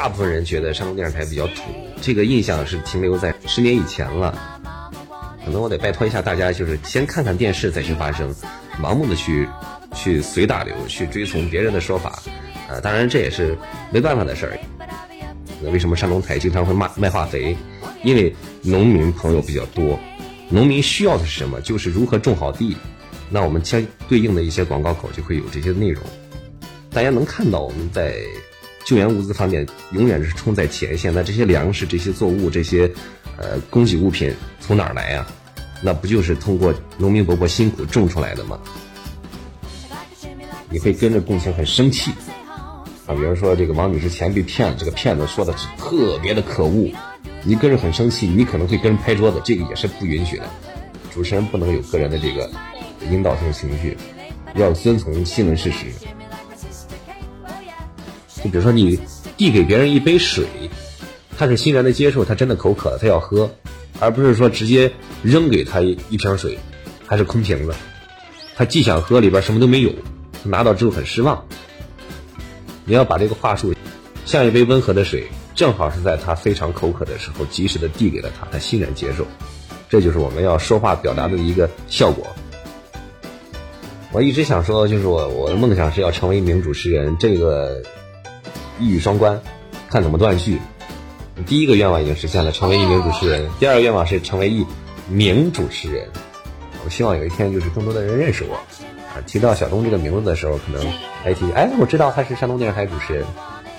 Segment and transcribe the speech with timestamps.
[0.00, 1.60] 大部分人觉得山东电视台比较土，
[2.00, 4.34] 这个印象是停留在十年以前了。
[5.44, 8.34] 可能我得拜托一下大家，就是先看看电视再去发声，
[8.80, 9.46] 盲目的去
[9.94, 12.18] 去随大流，去追从别人的说法。
[12.66, 13.54] 呃，当然这也是
[13.92, 14.58] 没办法的事儿。
[15.60, 17.54] 那为什么山东台经常会骂卖化肥？
[18.02, 20.00] 因为农民朋友比较多，
[20.48, 21.60] 农民需要的是什么？
[21.60, 22.74] 就是如何种好地。
[23.28, 26.02] 那我们相对应的一些广告口就会有这些内容。
[26.90, 28.14] 大家能看到我们在
[28.90, 31.14] 救援物资方面永远是冲在前线。
[31.14, 32.90] 那这些粮食、这些作物、这些
[33.36, 35.24] 呃供给物品从哪儿来呀？
[35.80, 38.58] 那不就是通过农民伯伯辛苦种出来的吗？
[40.68, 42.10] 你会跟着共情很生气
[43.06, 43.14] 啊！
[43.14, 46.92] 比如说这个王女士钱被骗了，这个骗子说的是特别的可恶，
[47.44, 50.50] 你跟着很生气，你可能会跟人拍桌子，这个也是不允许的。
[51.14, 52.50] 主持人不能有个人的这个
[53.08, 53.96] 引导性情绪，
[54.56, 55.86] 要遵从新闻事实。
[58.42, 58.98] 就比如说，你
[59.36, 60.46] 递给别人一杯水，
[61.36, 63.50] 他是欣然的接受，他真的口渴了，他要喝，
[63.98, 64.90] 而不是说直接
[65.22, 66.58] 扔给他一瓶水，
[67.06, 67.74] 还是空瓶子，
[68.56, 69.92] 他既想喝，里边什么都没有，
[70.42, 71.44] 拿到之后很失望。
[72.86, 73.74] 你要把这个话术，
[74.24, 79.26] 像一杯温和的水，正好是在他非常口渴的时候，及时的递给了他，他欣然接受，
[79.88, 82.26] 这就是我们要说话表达的一个效果。
[84.12, 87.82] 我一直想说，就是我我的梦想是要成为一名主持人，这个。
[88.80, 89.40] 一语双关，
[89.88, 90.58] 看怎么断句。
[91.46, 94.66] 第一个愿望已经实现了，成为一名主持人；第二个愿望是成为一
[95.08, 96.08] 名主持人。
[96.84, 98.54] 我希望有一天就是更多的人认识我。
[98.54, 103.24] 啊，提到小东这个名字的时候，可能还提，哎，我知道他是山东电视台主持人。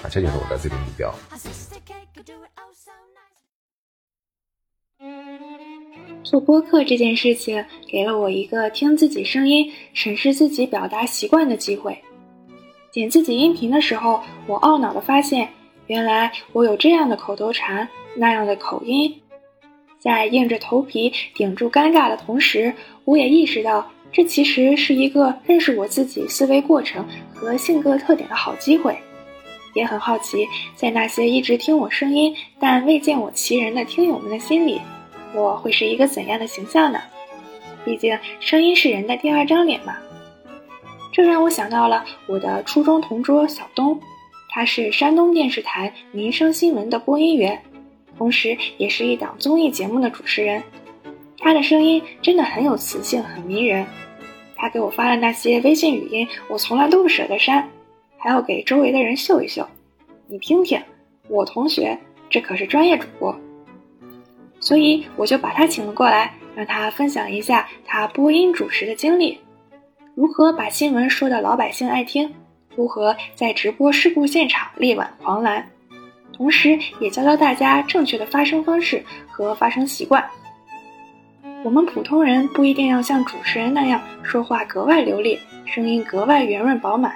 [0.04, 1.14] 啊，这就是我的最终目标。
[6.24, 12.02] 做播客这件事情，给了我一个听自己声音、审视自己表达习惯的机会。
[12.92, 15.48] 剪自己音频的时候，我懊恼地发现，
[15.88, 19.22] 原来我有这样的口头禅，那样的口音。
[19.98, 22.74] 在硬着头皮顶住尴尬的同时，
[23.06, 28.98] 我也意识到，这其实是一个认识我自己思维过程和性格特点的好机会。
[29.74, 34.82] 也很好奇，在那些一直听我声音但未见我其人的听友们的心里，
[35.34, 37.00] 我会是一个怎样的形象呢？
[37.86, 39.96] 毕竟，声音是人的第二张脸嘛。
[41.12, 44.00] 这让我想到了我的初中同桌小东，
[44.50, 47.62] 他是山东电视台民生新闻的播音员，
[48.18, 50.64] 同时也是一档综艺节目的主持人。
[51.38, 53.86] 他的声音真的很有磁性，很迷人。
[54.56, 57.68] 他给我发的那些微信语音，我从来都不舍得删，
[58.18, 59.68] 还要给周围的人秀一秀。
[60.28, 60.80] 你听听，
[61.28, 61.98] 我同学
[62.30, 63.36] 这可是专业主播，
[64.60, 69.38] 所以我就把他请了过来，让他分享一下他播音主持的经历。
[70.14, 72.30] 如何把新闻说的老百姓爱听？
[72.76, 75.66] 如何在直播事故现场力挽狂澜？
[76.34, 80.24] 同时也教教大家正确的发声方式和发声习惯。
[81.64, 87.16] 我们普通人不一定要像主持人那样说话格外流利，声音格外圆润饱满，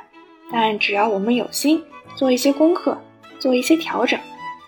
[0.50, 1.84] 但只要我们有心，
[2.16, 2.98] 做一些功课，
[3.40, 4.18] 做一些调整，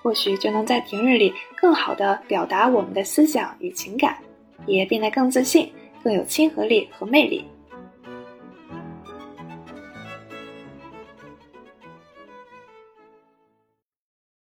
[0.03, 4.17] 或许就能在平日里更好的表达我们的思想与情感，
[4.65, 5.71] 也变得更自信，
[6.03, 7.45] 更有亲和力和魅力。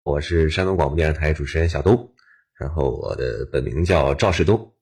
[0.03, 2.11] 我是山东广播电视台主持人小东，
[2.55, 4.72] 然后我的本名叫赵世东。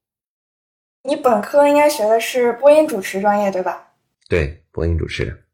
[1.02, 3.94] 你本科应该学的是播音主持专业，对吧？
[4.28, 5.44] 对，播音主持。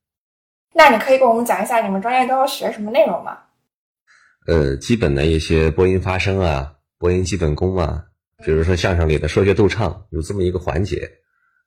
[0.75, 3.39] 那你可以给我们讲一下你们专业都要学什么内容吗？
[4.47, 8.05] 呃，基本的一些播音发声啊，播音基本功啊，
[8.45, 11.11] 比如说相声里的说学逗唱，有这么一个环节。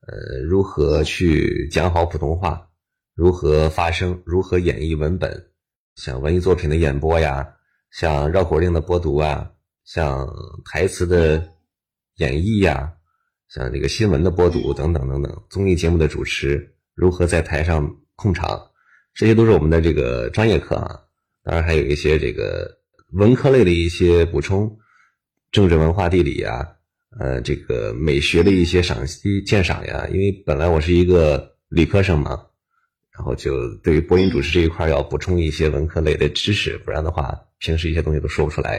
[0.07, 2.69] 呃，如何去讲好普通话？
[3.15, 4.21] 如何发声？
[4.23, 5.49] 如何演绎文本？
[5.95, 7.55] 像文艺作品的演播呀。
[7.97, 9.49] 像绕口令的播读啊，
[9.83, 10.31] 像
[10.63, 11.43] 台词的
[12.17, 12.93] 演绎呀，
[13.49, 18.69] 像这个新闻的播读等等等等，综艺节目的主持如何在台上控场，
[19.15, 20.99] 这些都是我们的这个专业课啊。
[21.43, 22.77] 当然还有一些这个
[23.13, 24.77] 文科类的一些补充，
[25.49, 26.75] 政治文化地理呀，
[27.19, 30.07] 呃，这个美学的一些赏析鉴赏呀。
[30.13, 32.45] 因为本来我是一个理科生嘛，
[33.17, 37.35] 然后就对于播音主持这一块要补充一些文科类的知识，不然的话。
[37.59, 38.77] 平时一些东西都说不出来。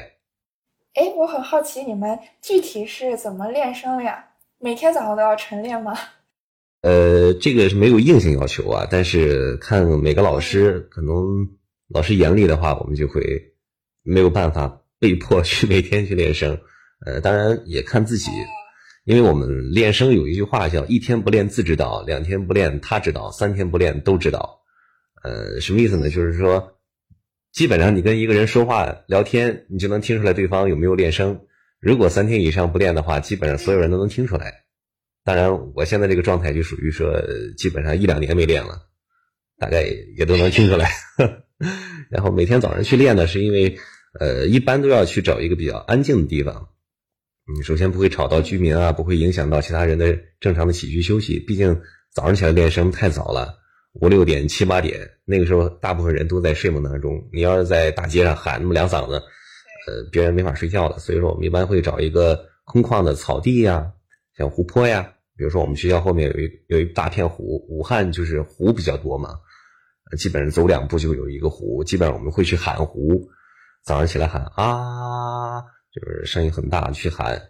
[0.95, 4.25] 哎，我很好奇，你们具体是怎么练声呀？
[4.61, 5.99] 每天早上都要晨练吗？
[6.83, 11.49] 呃，这个是没有硬性要求啊，但是看每个老师，可能
[11.89, 13.21] 老师严厉的话，我们就会
[14.05, 16.57] 没有办法被迫去 每天去练声。
[17.05, 18.31] 呃，当然也看自己，
[19.09, 24.61] 因为我们练声有一句话叫“一天不练自知道，两天不练他知道，三天不练都知道”。
[25.25, 26.11] 呃，什么意思呢？
[26.11, 26.75] 就是说。
[27.51, 31.41] 基本上你跟一个人说话聊天，你就能听出来对方有没有练声。
[31.81, 34.53] 如果三天以上不练的话，基本上所有人都能听出来。
[35.25, 37.19] 当然，我现在这个状态就属于说，
[37.57, 38.79] 基本上一两年没练了，
[39.59, 39.85] 大概
[40.19, 40.91] 也都能听出来。
[42.11, 43.75] 然后每天早上去练呢，是因为
[44.21, 46.69] 呃，一般都要去找一个比较安静的地方。
[47.55, 51.39] 你首先不会吵到居民啊，不会影响到其他人的正常的起居休息。
[51.41, 51.75] 毕竟
[52.13, 53.55] 早上起来练声太早了，
[53.95, 57.27] 五六点、七八点，那个时候大部分人都在睡梦当中。
[57.33, 59.15] 你要是在大街上喊那么两嗓子，
[59.87, 60.99] 呃，别人没法睡觉了。
[60.99, 63.91] 所以说，我们一般会找一个空旷的草地呀，
[64.37, 65.11] 像湖泊呀。
[65.35, 69.31] 比如说，我们学校后面有一有一大片湖，武汉就是湖比较多嘛，
[70.19, 71.83] 基本上走两步就有一个湖。
[71.83, 73.27] 基本上我们会去喊湖，
[73.85, 75.65] 早上起来喊啊。
[75.93, 77.41] 就是声音很大去喊，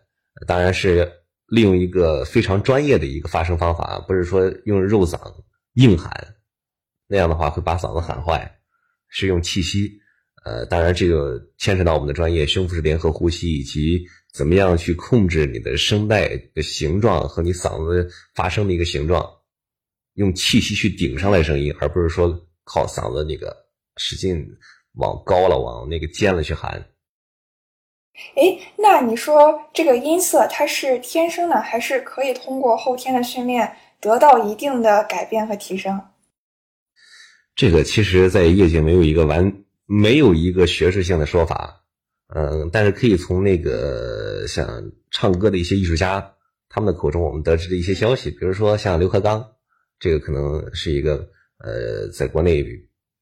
[0.46, 1.10] 当然是
[1.46, 5.18] 利用一个非常专业的一个发声方法，不是说用肉嗓
[5.74, 6.36] 硬喊，
[7.06, 8.54] 那样的话会把嗓子喊坏。
[9.10, 9.90] 是用气息，
[10.44, 14.04] 呃，当然这个牵扯到我们的专业，胸腹式联合呼吸以及
[14.34, 19.26] 怎么样去控制你的声带的形状和你嗓子发声的一个形状，
[20.12, 22.28] 用气息去顶上来声音，而不是说
[22.64, 23.56] 靠嗓子那个
[23.96, 24.46] 使劲
[24.96, 26.86] 往高了、往那个尖了去喊。
[28.34, 36.00] 哎，那你说这个音色它是天生的，还是可以通过后天的训练得到一定的改变和提升？
[37.54, 39.52] 这个其实，在业界没有一个完，
[39.86, 41.84] 没有一个学术性的说法。
[42.34, 44.66] 嗯，但是可以从那个像
[45.10, 46.34] 唱歌的一些艺术家
[46.68, 49.44] 他们的口中，我们得知的一些消息，比如说像刘和刚，
[49.98, 51.26] 这个可能是一个
[51.64, 52.64] 呃，在国内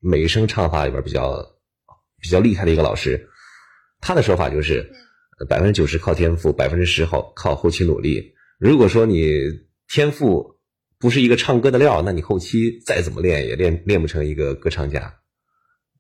[0.01, 1.41] 美声唱法里边比较
[2.21, 3.29] 比较厉害的一个老师。
[4.07, 4.89] 他的说法就是，
[5.49, 8.35] 百分之九十靠天赋，百分之十靠靠后期努力。
[8.57, 9.35] 如果说你
[9.89, 10.61] 天赋
[11.01, 15.13] 不是一个唱歌的料，那你后期再怎么练也练练不成一个歌唱家。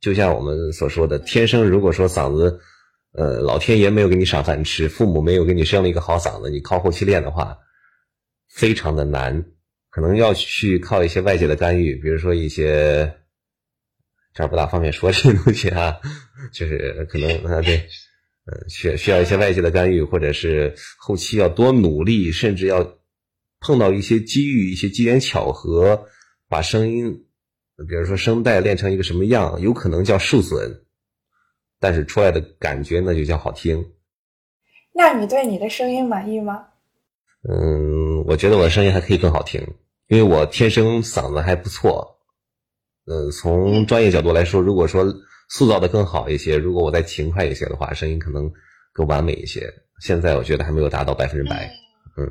[0.00, 2.60] 就像我们所说的，天生如果说嗓子，
[3.10, 7.58] 呃，老天爷没有给你赏饭吃，父母没有给你生了一个好嗓子，你靠后期练的话，
[8.48, 9.46] 非常的难，
[9.90, 13.16] 可能要去靠一些外界的干预，比如说一些。
[14.32, 15.98] 这儿不大方便说这些东西啊，
[16.52, 17.76] 就是可能啊对，
[18.46, 22.98] 嗯，需需要一些外界的干预，或者是后期要多努力，甚至要
[23.60, 26.06] 碰到一些机遇、一些机缘巧合，
[26.48, 27.24] 把声音，
[27.88, 30.82] 比如说声带练成一个什么样，有可能叫受损，
[31.80, 33.92] 但是出来的感觉那就叫好听。
[34.92, 36.66] 那你对你的声音满意吗？
[37.48, 39.60] 嗯，我觉得我的声音还可以更好听，
[40.08, 42.18] 因为我天生嗓子还不错。
[43.06, 45.04] 嗯，从专业角度来说，如果说
[45.48, 48.50] 塑造的更好一些，如果我再勤快一些的话，声音可能
[48.92, 49.62] 更完美一些。
[50.00, 51.70] 现在我觉得还没有达到百分之百。
[52.16, 52.26] 嗯，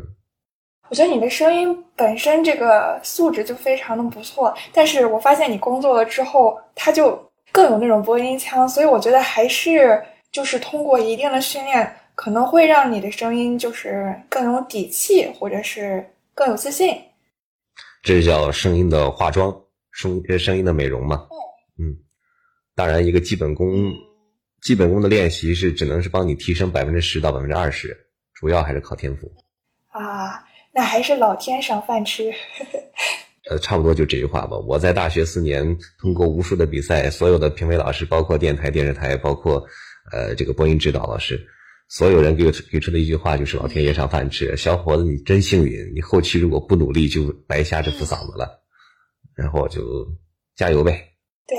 [0.90, 16.96] 我觉得你的声音本身这个素质就非常的不错，但是我发现你工作了之后，它就更有那种播音腔，所以我觉得还是就是通过一定的训练，可能会让你的声音就是更有底气，或者是更有自信。
[18.04, 19.56] 这叫声音的化妆。
[19.98, 21.26] 声声音的美容嘛，
[21.80, 21.96] 嗯，
[22.76, 23.94] 当然一个基本功，
[24.62, 27.96] 基本功的练习是只能是帮你提升百分之十到百分之二十，
[28.34, 29.32] 主要还是靠天赋。
[29.88, 30.44] 啊，
[30.74, 32.34] 那还是老天赏饭吃。
[33.50, 34.58] 呃，差不多就这句话吧。
[34.58, 39.66] 我在大学四年，通过无数的比赛，所有的评委老师，包括电台、电视台，包括
[40.12, 41.40] 呃这个播音指导老师，
[41.88, 48.62] 所有人给我给出的一句话就是老天爷赏饭吃，小伙子你真幸运，你后期如果不努力就白瞎这副嗓子了。
[49.36, 50.08] 然后就
[50.56, 50.92] 加油呗。
[51.46, 51.58] 对，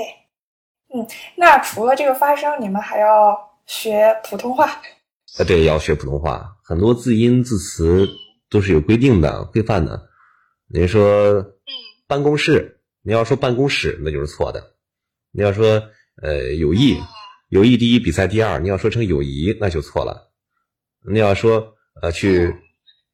[0.97, 3.37] 嗯，那除了这个发声，你们还要
[3.67, 4.65] 学普通话。
[4.65, 8.09] 啊，对，要学普通话，很多字音字词
[8.49, 10.09] 都是有规定的、规范的。
[10.67, 11.45] 你说，
[12.07, 14.73] 办公室，你要说办公室，那就是错的。
[15.31, 15.83] 你要说，
[16.23, 16.97] 呃，友谊，
[17.49, 18.59] 友谊第一，比赛第二。
[18.59, 20.31] 你要说成友谊，那就错了。
[21.07, 22.55] 你要说，呃，去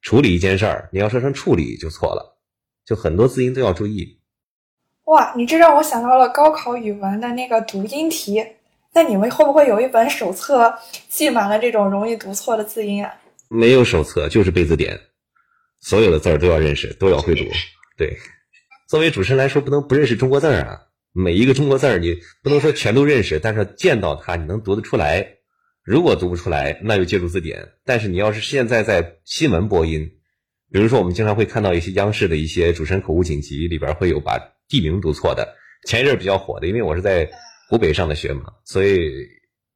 [0.00, 2.40] 处理一件事儿，你要说成处理就错了。
[2.86, 4.20] 就很多字音都要注意。
[5.04, 8.44] 哇，你这让我想到了高考语文的那个读音题。
[8.94, 10.72] 那你们会不会有一本手册，
[11.08, 13.12] 记满了这种容易读错的字音啊？
[13.50, 14.98] 没有手册，就是背字典，
[15.80, 17.44] 所有的字儿都要认识，都要会读。
[17.98, 18.16] 对，
[18.88, 20.80] 作为主持人来说，不能不认识中国字儿啊。
[21.12, 25.26] 每一个中国字儿，你不能说全都认识，但是见到它，你能读得出来。
[25.82, 27.68] 如果读不出来，那就借助字典。
[27.84, 30.08] 但是你要是现在在新闻播音，
[30.70, 34.53] 比如说我们经常会看到一些央视的一些主持人口误锦集里边会有把。
[34.74, 37.30] 地名读错的，前一阵比较火的，因为我是在
[37.70, 39.08] 湖北上的学嘛，所以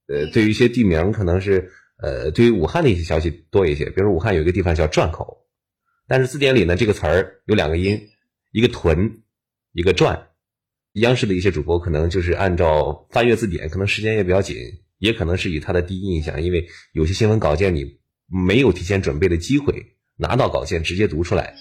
[0.08, 1.70] 呃，对于一些地名，可能是
[2.02, 3.84] 呃，对于武汉的一些消息多一些。
[3.90, 5.46] 比如武汉有一个地方叫转口，
[6.08, 7.96] 但是字典里呢，这个词儿有两个音，
[8.50, 9.22] 一个屯，
[9.72, 10.30] 一个转，
[10.94, 14.56] 央视的一些主播可能就是按照翻阅字典，可能时间也比较紧，
[14.98, 19.72] 也可能是以他的第一印象，因为有些新闻稿件你没有提前准备的机会，
[20.16, 21.54] 拿到稿件直接读出来，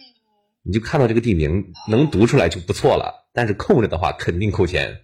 [0.63, 5.01] 你就看到这个地名能读出来就不错了，但是空着的话肯定扣钱，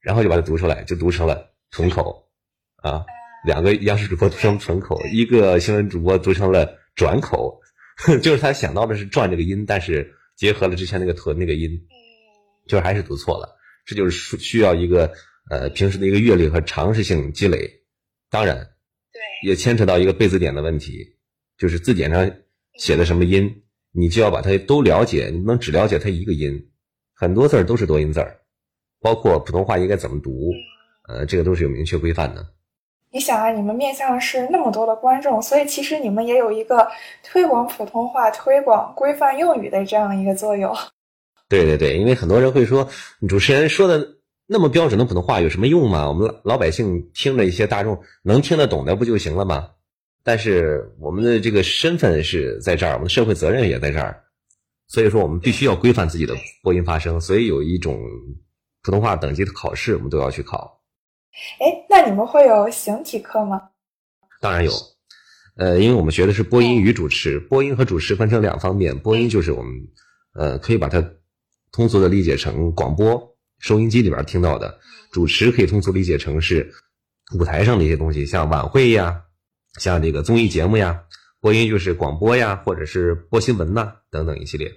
[0.00, 2.28] 然后就把它读出来，就读成了纯口
[2.76, 3.04] 啊。
[3.44, 7.60] 两个央视主播读成纯口，一个新闻主播读成了转口，
[8.22, 11.70] 就是他想到的是转这个音，但是结合了之前那个屯那个音，
[12.66, 13.54] 就是还是读错了。
[13.84, 15.12] 这就是需要一个
[15.50, 17.70] 呃平时的一个阅历和常识性积累。
[18.30, 18.56] 当然，
[19.12, 21.18] 对，也牵扯到一个背字典的问题，
[21.58, 22.34] 就是字典上
[22.78, 23.62] 写的什么音，
[23.96, 26.52] 你就要把它都了解，你不能只了解它一个音，
[27.14, 28.36] 很多字儿都是多音字儿，
[29.00, 30.50] 包括普通话应该怎么读，
[31.08, 32.44] 呃，这个都是有明确规范的。
[33.12, 36.88] 你想啊，你们面向是那么多的观众，所以其实你们也有一个
[37.22, 40.74] 推广普通话、推广规范用语的这样一个作用。
[41.48, 42.88] 对对对，因为很多人会说，
[43.28, 44.16] 主持人说的
[44.48, 46.08] 那么标准的普通话有什么用吗？
[46.08, 49.70] 我们老百姓听着一些大众能听得懂的不就行了吗？
[50.24, 54.24] 但是我们的这个身份是在这儿，我们的社会责任也在这儿，
[54.88, 58.00] 所以说我们必须要规范自己的播音发声，所以有一种
[58.82, 60.82] 普通话等级的考试，我们都要去考。
[61.60, 63.60] 哎，那你们会有形体课吗？
[64.40, 64.70] 当然有，
[65.56, 68.98] 呃，因为我们学的是播音与主持，播音和主持分成两方面。
[68.98, 69.72] 播音就是我们，
[70.34, 71.04] 呃，可以把它
[71.72, 74.68] 通俗的理解成广播、收音机里边听到的；
[75.12, 76.72] 主持可以通俗理解成是
[77.38, 79.22] 舞台上的一些东西，像晚会呀，
[79.78, 81.02] 像这个综艺节目呀。
[81.40, 84.72] 播音就是广播呀，或者是播新闻呐等等一系列。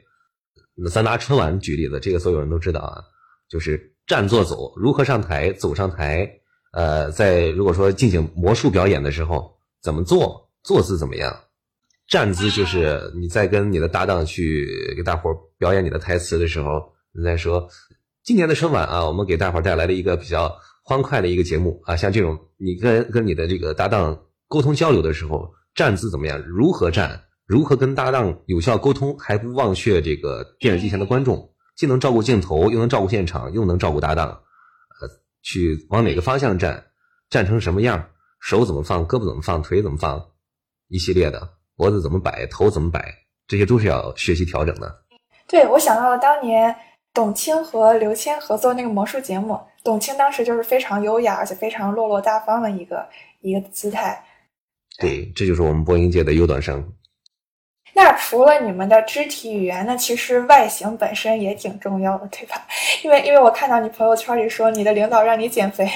[0.75, 3.01] 那咱拿春晚举例子，这个所有人都知道啊，
[3.47, 6.29] 就是站、坐、走，如何上台，走上台。
[6.73, 9.49] 呃，在如果说进行魔术表演的时候，
[9.81, 10.51] 怎么做？
[10.61, 11.33] 坐姿怎么样？
[12.09, 16.81] 站姿就是你在跟你的搭档去给大伙表演你的台词的时候，
[17.13, 17.65] 你在说
[18.25, 21.95] 今年的春晚啊，我们给大伙带来了一个比较欢快的一个节目啊。
[21.95, 26.39] 像这种你跟跟你的这个搭档沟通交流的时候，站姿怎么样？
[26.39, 27.23] 如何站？
[27.45, 34.27] 如何跟搭档有效沟通，还不忘却这个电视机前的观众，既能照顾镜头，又能照顾现场，又能照顾搭档。
[34.29, 35.07] 呃
[35.43, 36.87] 去往哪个方向站，
[37.29, 38.09] 站成什么样，
[38.41, 40.21] 手怎么放，胳膊怎么放，腿怎么放，
[40.89, 43.13] 一系列的脖子怎么摆，头怎么摆，
[43.47, 45.03] 这些都是要学习调整的。
[45.47, 46.75] 对，我想到了当年
[47.13, 53.07] 董卿和刘谦合作那个魔术节目，董卿当时就是非常优雅而且非常落落大方的一个
[53.39, 54.21] 一个姿态。
[54.99, 56.93] 对，这就是我们播音界的优等生。
[57.93, 62.67] 那除了你们的肢体语言，那其实外形本身也挺重要的，对吧？
[63.03, 65.87] 因为因为我看到你朋友圈里说你的领导让你减肥。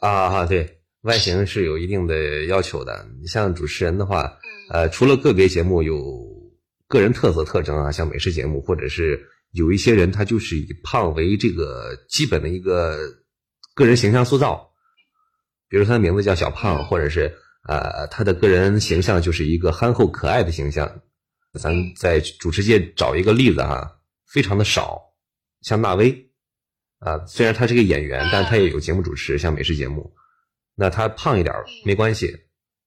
[0.00, 3.06] 啊，对外形是有一定的要求的。
[3.20, 4.30] 你像主持人的话，
[4.70, 5.96] 呃，除了个别节目有
[6.86, 12.98] 个人特色特征啊，像美食节目，或者是有一些人他就是以胖为这个基本的一个
[13.74, 14.70] 个人形象塑造，
[15.68, 17.34] 比如他的名字叫小胖，或者是。
[17.68, 21.00] 呃，他的个人形象就是一个憨厚可爱的形象。
[21.60, 25.00] 咱在主持界找一个例子哈，非常的少。
[25.60, 26.30] 像纳威，
[26.98, 30.12] 啊，虽然他是个演员，但他也有节目主持，像美食节目。
[30.74, 31.54] 那他胖一点
[31.84, 32.34] 没关系，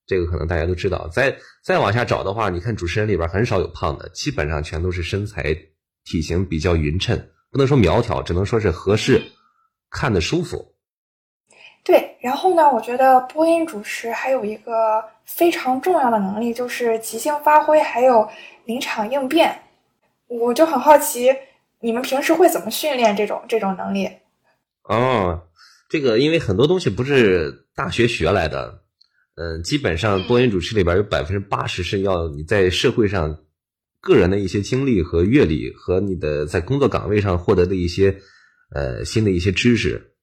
[0.06, 1.08] 这个可能大家都知道。
[1.08, 5.56] 再再往下找的话，你看主持人里边很少有胖的，基本上全都是身材
[6.04, 9.22] 体型比较匀称，不能说苗条，只能说是合适，
[9.90, 10.75] 看的舒服。
[11.86, 12.64] 对，然后呢？
[12.74, 18.28] 我觉得播音主持还有一个非常重要的能力，就是即兴发挥，还有
[18.66, 19.56] 临场应变。
[20.28, 21.32] 我就很好奇，
[21.82, 24.10] 你们平时会怎么训练这种这种能力？
[24.82, 25.44] 哦，
[25.88, 28.82] 这个因为很多东西不是大学学来的，
[29.36, 33.38] 嗯，基本上播音主持里边有百分之八十是要你在社会上
[34.02, 38.18] 个人的一些经历和阅历，和你的在工作岗位上获得的一些
[38.74, 40.14] 呃新的一些知识。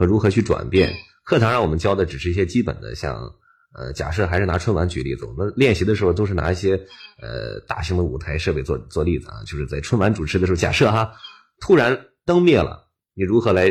[0.00, 0.90] 和如何去转变？
[1.24, 3.30] 课堂上我们教的只是一些基本的，像
[3.74, 6.72] 呃，假设还是拿春晚举例子，我们练习的时候都是拿一些
[7.20, 11.12] 呃大型的舞台设备做做例子啊，就是在春晚主持的时候，假设哈，
[11.60, 13.70] 突然灯灭了，你如何来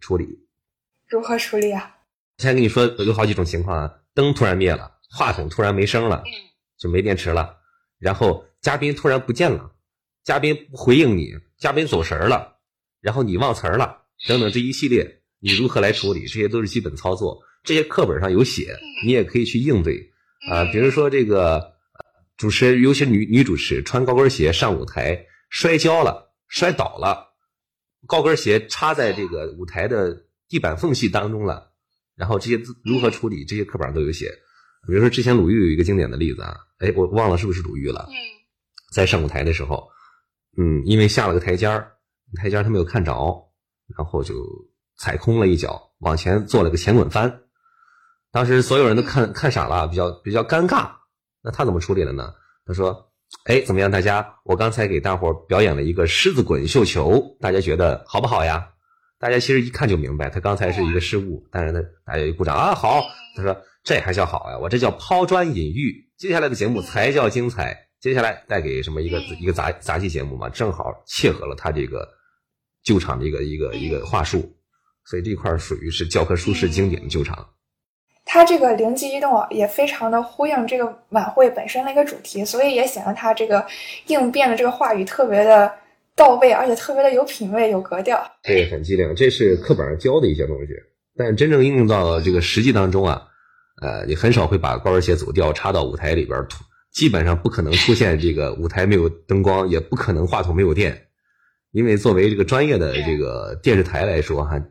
[0.00, 0.46] 处理？
[1.08, 1.96] 如何处理啊？
[2.36, 6.22] 先跟你说有好几种情况啊，灯突然灭了，话筒突然没声了，
[6.78, 7.56] 就没电池了，
[7.98, 9.72] 然后嘉宾突然不见了，
[10.22, 12.58] 嘉宾不回应你，嘉宾走神了，
[13.00, 15.21] 然后你忘词儿了，等等这一系列。
[15.42, 16.20] 你如何来处理？
[16.20, 20.12] 这些都是基本操作，这些课本上有写，你也可以去应对
[20.48, 20.64] 啊。
[20.72, 21.74] 比如说这个
[22.36, 27.34] 主持人，尤其女女主持穿高跟鞋上舞台，摔跤了，摔倒了，
[28.06, 31.72] 高跟鞋插在这个舞台的地板缝隙当中了，
[32.14, 33.44] 然后这些如何处理？
[33.44, 34.30] 这些课本上都有写。
[34.86, 38.08] 比如说之前鲁豫有一个经典的例子啊，哎，我忘了是不是鲁豫了，
[38.92, 39.88] 在上舞台的时候，
[40.56, 41.92] 嗯，因为下了个台阶儿，
[42.36, 43.12] 台阶他没有看着，
[43.96, 44.34] 然后就
[45.02, 47.40] 踩空了一脚，往前做了个前滚翻。
[48.30, 50.92] 当时所有人都看看傻了，比较比较尴尬。
[51.42, 52.32] 那他怎么处理的呢？
[52.64, 53.10] 他说
[53.46, 54.36] ：“哎，怎么样，大家？
[54.44, 58.68] 我刚才给大伙表演了一个狮子滚绣球，大家觉得好不好呀？”
[59.18, 63.02] 大家其实一看就明白，他刚才是一个失误，但是呢，大家一鼓掌啊，好。
[63.36, 64.58] 他说：“这还叫好呀？
[64.58, 67.88] 我这叫抛砖引玉，接下来的节目才叫精彩。
[67.98, 72.08] 接下来带给什么一个一个杂杂技节目嘛，正好切合了他这个
[72.84, 74.56] 救场的一个一个一个话术，
[75.04, 77.46] 所以这块属于是教科书式经典的救场。
[78.24, 83.66] 它这个灵机一动也非常的呼应这个晚会本身的一个主题，所以也显得它这个
[84.06, 85.72] 应变的这个话语特别的。”
[86.14, 88.22] 到位，而且特别的有品位、有格调。
[88.42, 90.74] 这个很机灵，这是课本上教的一些东西，
[91.16, 93.22] 但真正应用到这个实际当中啊，
[93.80, 96.38] 呃，你很少会把高跟鞋走调插到舞台里边，
[96.92, 101.06] 基本上不可能出现这个舞台没有灯光，也不可能话筒没有电，
[101.70, 104.62] 因为作为这个专业的这个电视台来说哈，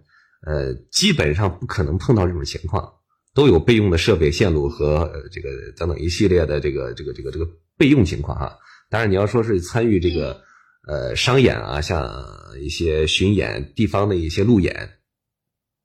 [0.45, 2.91] 呃，基本上不可能碰到这种情况，
[3.33, 8.57] 都有备用的设备、线路和这个等等一系列的这个这个这个这个备用情况哈。
[8.89, 10.41] 当然，你要说是参与这个。
[10.87, 12.11] 呃，商演啊，像
[12.59, 14.73] 一些巡演、地方的一些路演，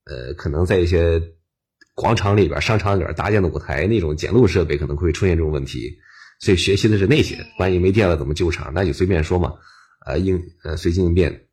[0.06, 1.22] 呃，可能在一些
[1.94, 5.94] 广场里边、商场里边搭建的舞台，那种检录设备可能会出现这种问题，
[6.40, 7.36] 所以学习的是那些。
[7.58, 8.72] 万一没电了怎么救场？
[8.72, 9.52] 那就随便说嘛，
[10.06, 11.45] 呃，应呃随机应变。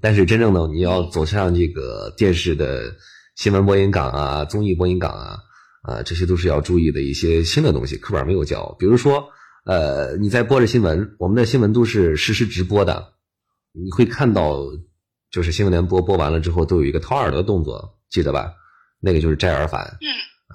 [0.00, 2.94] 但是真正的你要走向这个电视的
[3.36, 5.38] 新闻播音岗啊、综艺播音岗啊，
[5.82, 9.28] 啊，这些都是要注意的一些新的东西，课本没有教，比如说。
[9.66, 13.12] 呃，你在播着新闻，我们的新闻都是实时直播的，
[13.72, 14.56] 你会看到，
[15.30, 18.54] 就是新闻联播播完了之后都有一个掏耳朵的动作，记得吧？
[19.00, 19.84] 那个就是摘耳返。
[20.00, 20.08] 嗯。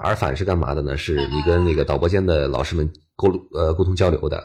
[0.03, 0.97] 耳返是干嘛的呢？
[0.97, 4.43] 是你跟那个导播间的老师们沟呃沟通交流的，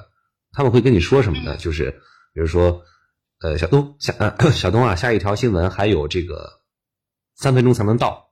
[0.53, 1.57] 他们会跟你说什么呢？
[1.57, 1.91] 就是
[2.35, 2.83] 比如说，
[3.41, 4.13] 呃，小东，小
[4.51, 6.61] 小东啊，下一条新闻还有这个
[7.35, 8.31] 三分钟才能到，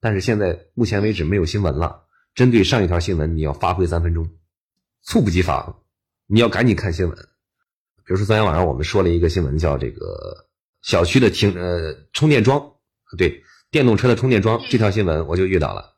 [0.00, 2.04] 但是现在目前为止没有新闻了。
[2.34, 4.28] 针对上一条新闻，你要发挥三分钟。
[5.02, 5.82] 猝不及防，
[6.26, 7.16] 你要赶紧看新闻。
[8.04, 10.46] 比如说昨天晚上我们说了一个新闻，叫这个
[10.82, 12.74] 小区的停呃充电桩，
[13.18, 15.96] 对电动车的充电桩这条新闻我就遇到了。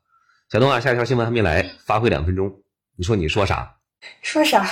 [0.49, 2.63] 小东啊，下一条新闻还没来，发挥两分钟，
[2.95, 3.77] 你说你说啥？
[4.21, 4.67] 说啥？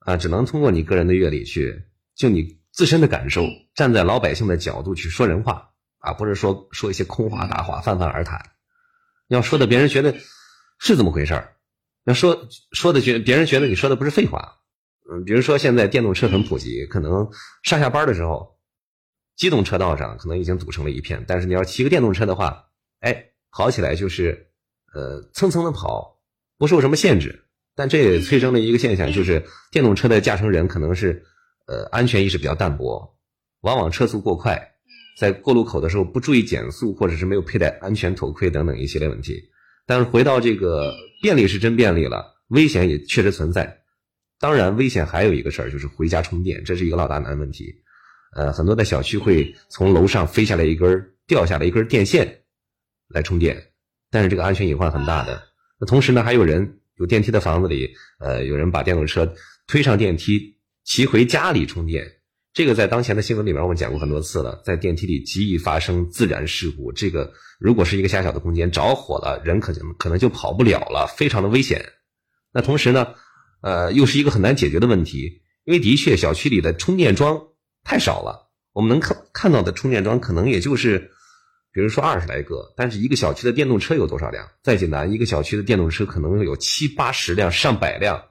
[0.00, 1.82] 啊，只能通过你个人的阅历去，
[2.14, 8.50] 就你自身的感受，站在老百姓的角度去说人话啊，不是说说一些空话大话，泛泛而谈。
[9.28, 10.14] 要说的别人觉得
[10.78, 11.56] 是这么回事儿。
[12.04, 14.58] 要说说的觉别人觉得你说的不是废话，
[15.10, 17.28] 嗯，比如说现在电动车很普及，可能
[17.62, 18.58] 上下班的时候，
[19.36, 22.66] 机动车道上可能已经堵成了一片，但是你要骑个电动车的话，
[23.00, 24.50] 哎，跑起来就是
[24.94, 26.20] 呃蹭蹭的跑，
[26.58, 27.44] 不受什么限制。
[27.74, 31.24] 但这也催生了一个现象，就是电动车的驾乘人可能是
[31.66, 33.16] 呃安全意识比较淡薄，
[33.60, 34.72] 往往车速过快，
[35.18, 39.50] 在过路口的时候不注意减速，或者是没有佩戴安全头盔等等一系列问题。
[39.86, 40.94] 但是回到这个。
[41.22, 43.78] 便利是真便利了，危险也确实存在。
[44.38, 47.74] 当然，危险还有一个事儿，就是回家充电，这是一个老大难问题。
[48.36, 52.42] 呃，很多的小区会从楼上飞下来一根掉下来一根电线
[53.08, 53.70] 来充电，
[54.10, 55.42] 但是这个安全隐患很大的。
[55.80, 59.34] 那同时呢，还有人有电梯的房子里，呃，有人把电动车
[59.66, 60.55] 推上电梯，
[60.86, 62.06] 骑回家里充电。
[62.52, 66.92] 这个在当前的新闻里面我们讲过很多次了，在电梯里极易发生自燃事故。
[66.92, 71.84] 这个如果是一个狭小的空间着火了，人可能可能就跑不了了，非常的危险。
[72.52, 73.14] 那同时呢，
[73.62, 77.48] 呃，又是一个很难解决的问题，因为的确小区里的充电桩
[77.82, 81.10] 太少了，我们能看看到的充电桩可能也就是，
[81.72, 84.48] 比如说二十来个，但是一个小区的电动车有多少辆？
[84.62, 88.22] 再简单，一个小区的电动车可能有七八十辆、上百辆，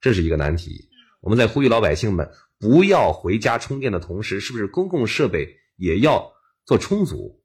[0.00, 0.89] 这是一个难题。
[1.20, 2.30] 我们在呼吁老百姓们。
[2.62, 6.30] 不要回家充电的同时，是不是公共设备也要
[6.66, 7.42] 做充足？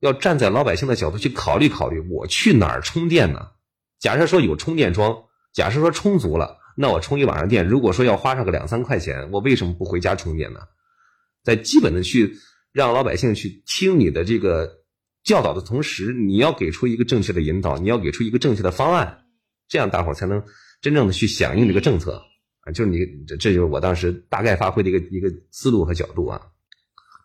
[0.00, 3.48] 要站在老百姓的角度去考虑考虑，我去哪儿充电呢？
[3.98, 10.60] 假设说有充电桩，假设说充足了，那我充一晚上电，如果说要花上个两三块钱，我为什么不回家充电呢？
[11.42, 12.36] 在基本的去
[12.72, 14.80] 让老百姓去听你的这个
[15.24, 19.24] 教导的同时，你要给出一个正确的引导，你要给出一个正确的方案，
[19.66, 20.44] 这样大伙才能
[20.82, 22.22] 真正的去响应这个政策。
[22.62, 26.40] 啊，就是你，这这就是我当时大概发挥的一个一个思路和角度啊。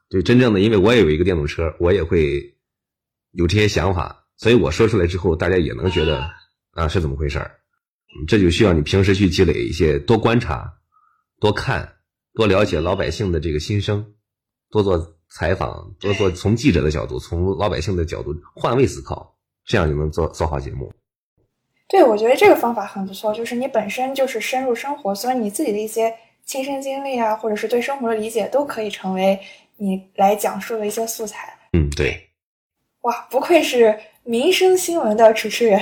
[0.10, 2.56] 就真正的，因为我也有一个电动车，我也会
[3.32, 6.30] 有这些想法，所以我说出来之后，大家也能觉得
[6.72, 7.60] 啊是怎么回事儿。
[8.26, 10.80] 这就需要你平时去积累一些，多观察、
[11.42, 11.98] 多看、
[12.34, 14.14] 多了解老百姓的这个心声，
[14.72, 20.94] 多做采访，多做从记者的角度、从老百姓的角度换位思考，这样就能做做好节目。
[21.90, 26.14] 对，我觉得这个方法很不错，就是你本身就是深入生活，所以你自己的一些
[26.46, 29.40] 亲身经历啊，或者是对生活的理解，都可以成为
[29.78, 31.58] 你来讲述的一些素材。
[31.72, 32.30] 嗯，对。
[33.02, 35.82] 哇，不愧是民生新闻的主持人。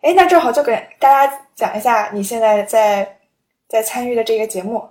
[0.00, 3.20] 哎，那正好就给大家讲一下你现在在
[3.68, 4.88] 在参与的这个节目。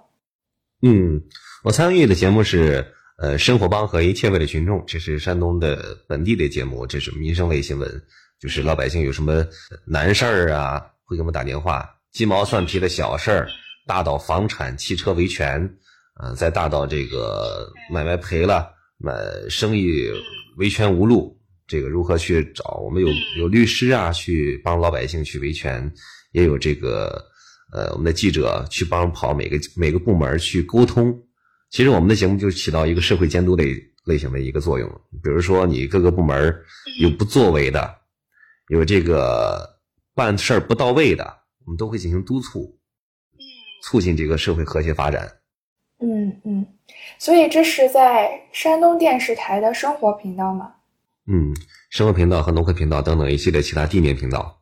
[0.82, 1.22] 嗯，
[1.64, 2.86] 我参与的节目是
[3.18, 8.04] 呃生活帮和一切为了群众，这是山东的本地的节目，这是民生类新闻，
[8.40, 9.46] 就是老百姓有什么
[9.86, 13.48] 难事儿啊，会给我们打电话，鸡毛蒜皮的小事儿，
[13.86, 15.72] 大到房产、汽车维权，
[16.20, 18.68] 呃，再大到这个买卖赔了，
[18.98, 19.14] 买
[19.50, 20.10] 生意
[20.58, 21.38] 维权无路。
[21.68, 22.82] 这个如何去找？
[22.84, 25.90] 我们有有律师啊，去帮老百姓去维权，
[26.34, 27.24] 也有这个
[27.72, 31.18] 呃，我们的记者去帮跑每个每个部门去沟通。
[31.70, 34.90] 其实我们的节目就起到一个社会监督类类型的一个作用。
[35.24, 36.54] 比如说你各个部门
[37.00, 37.96] 有不作为的，
[38.68, 39.80] 有这个
[40.14, 41.24] 办事儿不到位的，
[41.66, 42.78] 我们都会进行督促，
[43.84, 45.32] 促进这个社会和谐发展。
[46.00, 46.68] 嗯嗯，
[47.20, 50.74] 所以这是在山东电视台的生活频道吗？
[51.28, 51.56] 嗯，
[51.90, 54.61] 生活频道和农科频道等等一系列其他地面频道。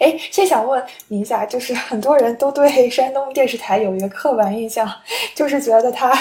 [0.00, 4.90] 哎，先想问你一下，就是很多人都对山东电视台有一个刻板印象，
[5.34, 6.12] 就是觉得它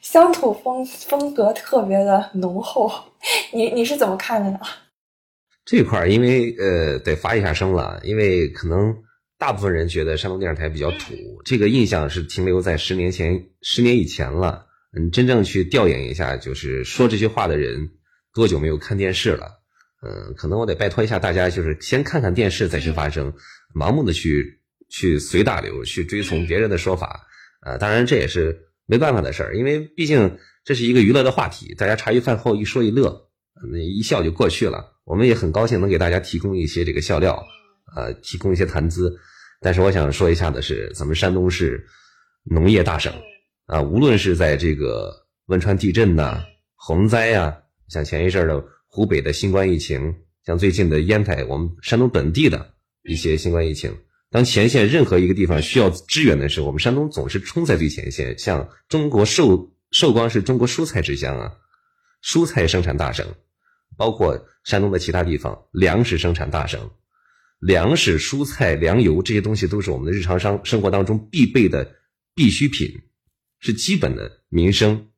[0.00, 2.90] 乡土风风格特别的浓厚。
[3.52, 4.60] 你你是怎么看的呢？
[5.64, 8.94] 这块儿因为呃得发一下声了，因为可能
[9.38, 14.64] 大部分人觉得山东电视台比较土，这个印象是停留在十年前、十年以前了。
[14.96, 17.88] 嗯，真正去调研一下，就是说这些话的人。
[18.34, 19.50] 多久没有看电视了？
[20.02, 23.32] 嗯，可能我得拜托一下大家，就是先看看电视再去发声，
[23.74, 27.26] 盲目的去去随大流，去追从别人的说法。
[27.64, 33.28] 呃，当然这也是没办法的事儿，因为毕竟这是一个娱乐的话题，大家茶余饭后一说一乐，
[33.72, 34.92] 那一笑就过去了。
[35.04, 37.42] 我们也很高兴能给大家提供一些这个笑料，
[37.96, 39.16] 呃，提供一些谈资。
[39.60, 41.84] 但是我想说一下的是，咱们山东是
[42.44, 43.12] 农业大省
[43.66, 45.10] 啊，无论是在这个
[45.46, 47.56] 汶川地震呐、洪灾呀。
[47.88, 48.64] 像前一阵的
[48.96, 53.94] 湖北的新冠疫情，像最近的烟台，我们山东本地的一些新冠疫情，
[54.30, 58.38] 当前线任何一个地方需要支援的时候，我们山东总是冲在最前线。
[58.38, 61.52] 像中国寿寿光是中国蔬菜之乡啊，
[62.24, 63.26] 蔬菜生产大省，
[63.98, 66.90] 包括山东的其他地方，粮食生产大省，
[67.60, 71.96] 粮食、蔬菜、粮油这些东西都是我们的日常生生活当中必备的
[72.34, 72.90] 必需品，
[73.58, 75.08] 是基本的民生。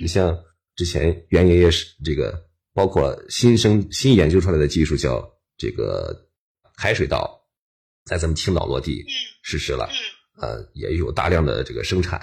[0.00, 0.34] 你像。
[0.76, 6.28] 之前袁爷爷是这个，包括新生新研究出来的技术叫这个
[6.76, 7.40] 海水稻，
[8.04, 9.04] 在咱们青岛落地
[9.42, 9.88] 实施了，
[10.40, 12.20] 呃，也有大量的这个生产，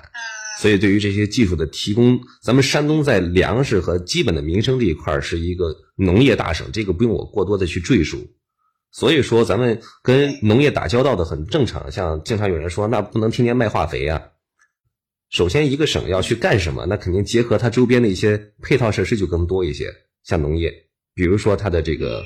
[0.60, 8.30] 所以对于这些技术的提供，咱们山东在粮食和基本的民生这一块是一个农业大省，这个不用我过多的去赘述。
[8.92, 14.32] 所以说，咱们跟农业打交道的很正常，像经常有人说，那不能天天卖化肥呀。
[15.30, 19.90] 首先，一个省要去干什么，那肯定结合它周边的一些配套设施就更多一些。
[20.24, 20.74] 像农业，
[21.14, 22.24] 比如说它的这个，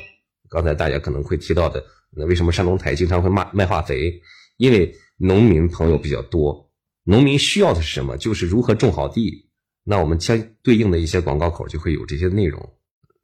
[0.49, 4.21] 刚才大家可能会提到的，那为什么山东台经常会卖卖化肥？
[4.57, 6.69] 因为农民朋友比较多，
[7.03, 8.17] 农民需要的是什么？
[8.17, 9.49] 就是如何种好地。
[9.83, 12.73] 那我们相对应的一些广告口就会有这些内容。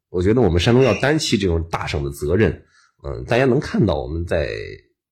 [0.10, 2.52] 我觉得我们山东要担起这种大省的责任。
[3.04, 4.50] 嗯，大家能看到我们在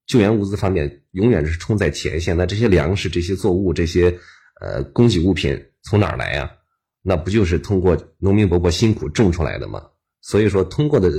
[0.05, 2.35] 救援物资方面永远是冲在前线。
[2.35, 4.17] 那这些粮食、这些作物、这些。
[4.61, 6.51] 呃，供给物品从哪儿来呀？
[7.01, 9.81] 那不就是通过农民伯伯辛苦种出来的吗？
[10.21, 11.09] 所以说，通过的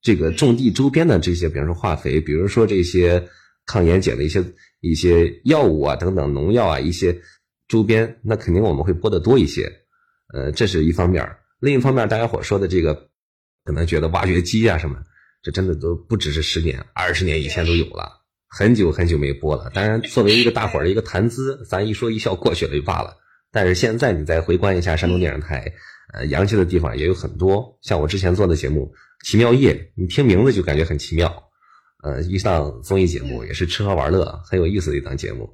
[0.00, 3.28] 这个种地周边的这些，比如说化肥，比如说这些
[3.66, 4.44] 抗盐碱的一些
[4.80, 7.20] 一些药物啊，等等农药啊，一些
[7.66, 9.70] 周边，那肯定我们会播的多一些。
[10.32, 11.28] 呃，这是一方面。
[11.58, 12.94] 另一方面，大家伙说的这个，
[13.64, 14.96] 可能觉得挖掘机啊什么，
[15.42, 18.08] 这真的都不只是十年、二十年以前都有了。
[18.48, 23.16] 很久很久没播了，当然作为一个大伙儿的一个谈资，咱一说一笑过去了就罢了。
[23.50, 25.72] 但是现在你再回观一下山东电视台，
[26.12, 27.78] 呃，洋气的地方也有很多。
[27.82, 28.92] 像我之前做的节目
[29.28, 31.32] 《奇妙夜》，你听名字就感觉很奇妙。
[32.02, 35.48] 呃，一档综艺节目也是吃喝玩乐很有意思的一档节目。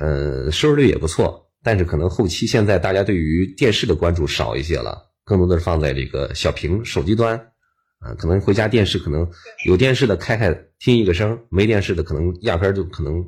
[0.00, 7.38] 嗯，呃收视率也不错，但是可能后期现在大家对于电视的关注少一些了，更多的是放在这个小屏手机端。
[7.98, 9.26] 啊，可能回家电视可能
[9.64, 13.24] 有电视的开开听一个声，没电视的可能压根儿就可能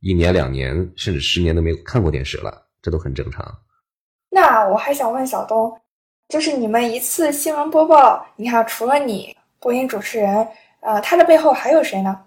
[0.00, 3.44] 一年两年甚至十年都没有看过电视了，这都很正常。
[4.30, 5.80] 那我还想问小东，
[6.28, 10.46] 就是你们一次新闻播报，你看除了你播音主持人，
[10.80, 12.20] 呃，他的背后还有谁呢？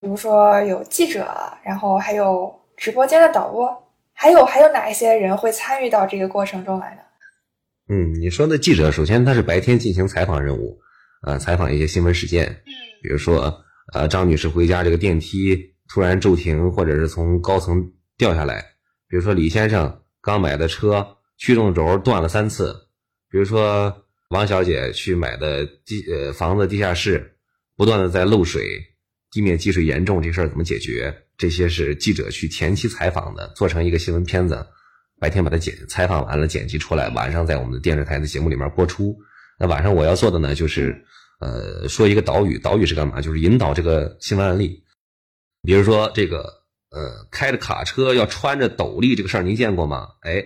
[0.00, 1.26] 比如说有记者，
[1.62, 3.70] 然后还有直播间的导播，
[4.12, 7.00] 还有还有哪一些人会参与到这个过程中来呢？
[7.88, 10.78] 嗯，你说的记者，首先他是白天进行采访任务，
[11.26, 12.46] 呃，采访一些新闻事件，
[13.02, 13.62] 比如说，
[13.94, 15.56] 呃，张女士回家这个电梯
[15.88, 18.56] 突然骤停，或者是从高层掉下来；
[19.08, 22.72] 比如说李先生刚买的车驱动轴断了三次；
[23.30, 27.36] 比如说王小姐去买的地呃房子地下室
[27.76, 28.80] 不断的在漏水，
[29.30, 31.14] 地面积水严重，这事儿怎么解决？
[31.36, 34.66] 这些是记者去前期采访的，做成一个新闻片子。
[35.18, 39.16] 白天把它剪采访完了，剪辑出来，晚上在我们的电视台的节目里面播出。
[39.58, 41.04] 那晚上我要做的呢，就是
[41.40, 43.20] 呃说一个导语，导语是干嘛？
[43.20, 44.82] 就是引导这个新闻案例。
[45.62, 46.55] 比如说这个
[46.90, 50.08] 呃开着卡车要穿着斗笠这个事儿，您见过吗？
[50.22, 50.44] 哎，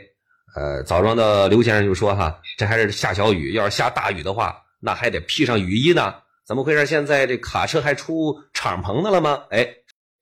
[0.56, 6.14] 呃枣庄的刘先生就说哈，这还是下小雨，要是下大雨的话，那还得披上雨衣呢。
[6.46, 6.84] 怎么回事？
[6.86, 9.44] 现在这卡车还出敞篷的了吗？
[9.50, 9.68] 哎，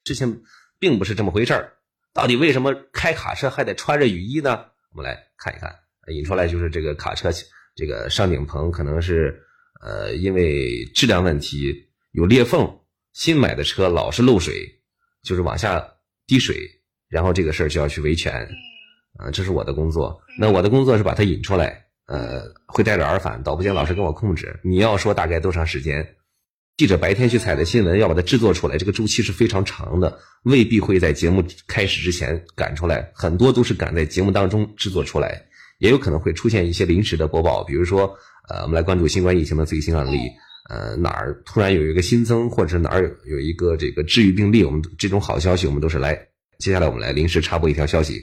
[0.04, 0.42] 事情
[0.78, 1.72] 并不是这么回事儿。
[2.12, 4.66] 到底为什么开卡车还得穿着雨衣呢？
[4.92, 5.74] 我们来看一看，
[6.14, 7.31] 引出来就是这个卡车
[7.74, 9.40] 这个上顶棚可能是
[9.81, 11.72] 呃因为质量问题
[12.11, 12.68] 有裂缝，
[13.12, 14.66] 新买的车老是漏水，
[15.22, 15.78] 就是往下
[16.29, 16.57] 滴水，
[17.09, 18.47] 然后这个事儿就要去维权，
[19.19, 20.21] 啊，这是我的工作。
[20.38, 24.61] 那我的工作是把它引出来，呃，会带着耳返，导播间老师跟我控制。
[24.62, 26.07] 你要说大概多长时间？
[26.77, 35.43] 记者白天去采的新闻，要把它制作出来，这个周期是非常长的，未必会在节目开始之前赶出来，很多都是赶在节目当中制作出来，
[35.79, 38.14] 也有可能会出现一些临时的播报，比如说，
[38.49, 40.21] 呃，我们来关注新冠疫情的最新案例，
[40.68, 46.14] 呃，哪儿突然有一个新增，或者是哪儿有有一个这个治愈病例，我们这种好消息，我们都是来，
[46.59, 48.22] 接下来我们来临时插播一条消息，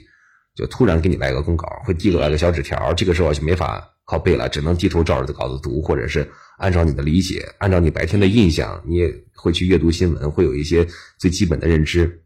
[0.54, 6.26] 就突然给你来个公稿，会递过来个小纸条，这个时候就没法靠背了，只能低头照着稿子读，或者是。
[6.58, 12.18] 按照你的理解，按照你白天的印象，你也会去阅读新闻，会有一些最基本的认知，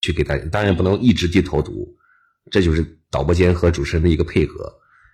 [0.00, 0.44] 去给大家。
[0.46, 1.86] 当然不能一直低头读，
[2.50, 4.68] 这就是导播间和主持人的一个配合。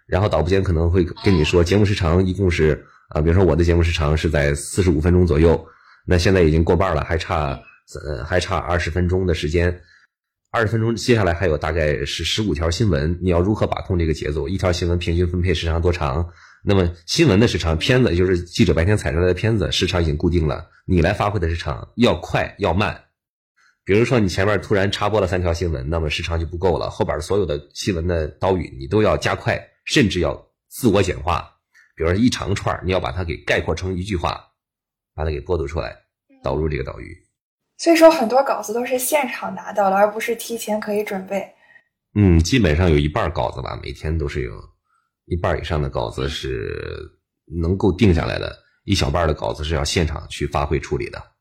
[0.07, 2.83] 然后导播间可能会跟你说，节目时长一共是
[3.13, 5.63] 啊，比如说我的节目时长是在四十五分钟左右，
[6.07, 7.61] 那现在已经过半了，还差
[8.07, 9.83] 呃还差二十分钟的时间，
[10.51, 14.49] 二十分钟接下来还有大概是十五条新闻，你要如何把控这个节奏？
[14.49, 16.27] 一条新闻平均分配时长多长？
[16.65, 20.67] 那么新闻的时长，片子就是记者白天采出来的片子，时长已经固定了。
[20.87, 22.99] 你来发挥的时长要快要慢。
[23.85, 26.89] 比如说你前面突然插播了三条新闻，那么时长就不够了。
[26.89, 31.52] 后边所有的新闻的导语你都要加快，甚至要自我简化。
[31.95, 34.41] 比如说一长串，你要把它给概括成一句话，
[35.15, 35.97] 把它给播读出来，
[36.43, 37.17] 导入这个导语。
[37.79, 41.53] 所以说很多稿子都是现场拿到了，而不是提前可以准备。
[42.15, 44.53] 嗯，基本上有一半稿子吧，每天都是有。
[45.27, 46.99] 一半以上的稿子是
[47.61, 51.32] 能够定下来的，一小半的稿子是要现场去发挥处理的。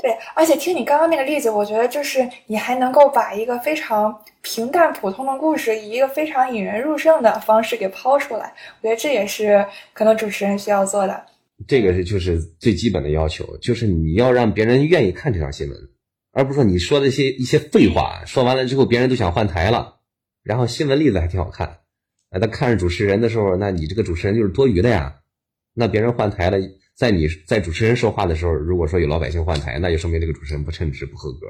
[0.00, 8.54] 对，而且听你刚刚那个例子，我觉得就是你还能够把一个非常平淡普通的故事，以一个非常引人入胜的方式给抛出来。
[8.80, 11.26] 我觉得这也是可能主持人需要做的。
[11.66, 15.76] 这个是就是最基本的要求，就是你要让别人愿意看这条新闻，
[16.30, 19.96] 而不是说你说的一些一些废话，说完了之后别人都想换台了，
[20.44, 21.78] 然后新闻例子还挺好看。
[22.30, 25.16] 哎，他看着主持人的时候，那你这个主持人就是多余的呀。
[25.74, 26.58] 那别人换台了，
[26.98, 31.46] 在你在主持人说话的时候，如果说有老百姓换台，那就说明这个主持人不称职、不合格。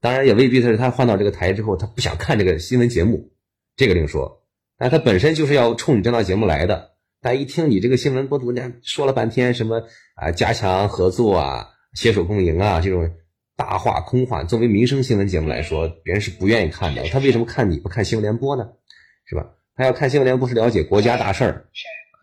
[0.00, 3.30] 当然，也未必是他换到这个台之后，他不想看这个新闻节目，
[3.76, 4.44] 这个另说。
[4.76, 6.96] 但他本身就是要冲你这档节目来的。
[7.20, 9.84] 但一听你这个新闻播读，人家说了半天什么
[10.16, 13.12] 啊，加强合作啊，携手共赢啊，这种
[13.56, 17.04] 大话空话，作为民生新闻节目来说，别人是不愿意看的。
[17.08, 18.68] 他为什么看你不看新闻联播呢？
[19.24, 19.54] 是吧？
[19.76, 21.66] 他要看新闻联播是了解国家大事儿，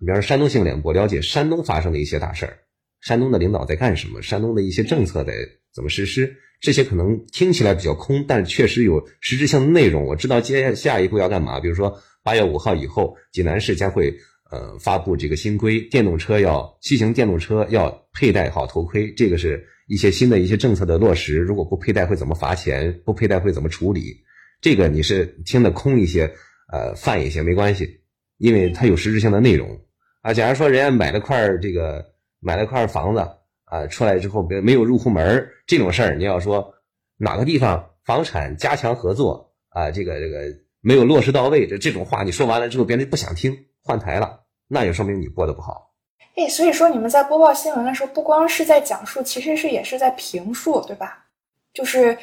[0.06, 2.60] 比方说山东新闻联播了解山东发生的一些大事儿，
[3.02, 5.34] 山东的领导在干什么，山东的一些政策在
[5.74, 10.06] 怎么实施，这些可能听起来比较空，但确实有实质性的内容。
[10.06, 14.16] 我知道接下一步要干嘛，比如说八月五号以后，济南市将会
[14.52, 21.38] 呃发布这个新规，电动车要骑行电动车要佩戴好头盔，这个是一些新的一些政策的落实。
[21.38, 23.02] 如果不佩戴会怎么罚钱？
[23.04, 24.18] 不佩戴会怎么处理？
[24.62, 26.32] 这个你是听得空一些。
[26.68, 28.02] 呃，泛一些没关系，
[28.40, 29.85] 因为它有实质性的内容
[30.26, 30.34] 啊。
[30.34, 32.04] 假如说人家买了块这个
[32.40, 33.20] 买了块房子
[33.66, 36.74] 啊，出来之后没没有入户门这种事儿，你要说
[37.18, 40.42] 哪个地方房产加强合作啊，这个这个
[40.82, 45.94] 没有落实到位，这这种话你说完了之后，别人不想听，换台了，那也说明你播的不好。
[46.36, 51.26] 哎，所以说你们在播报新闻的时候，不光是在讲述，其实是也是在评述，对吧？
[51.74, 52.18] 就是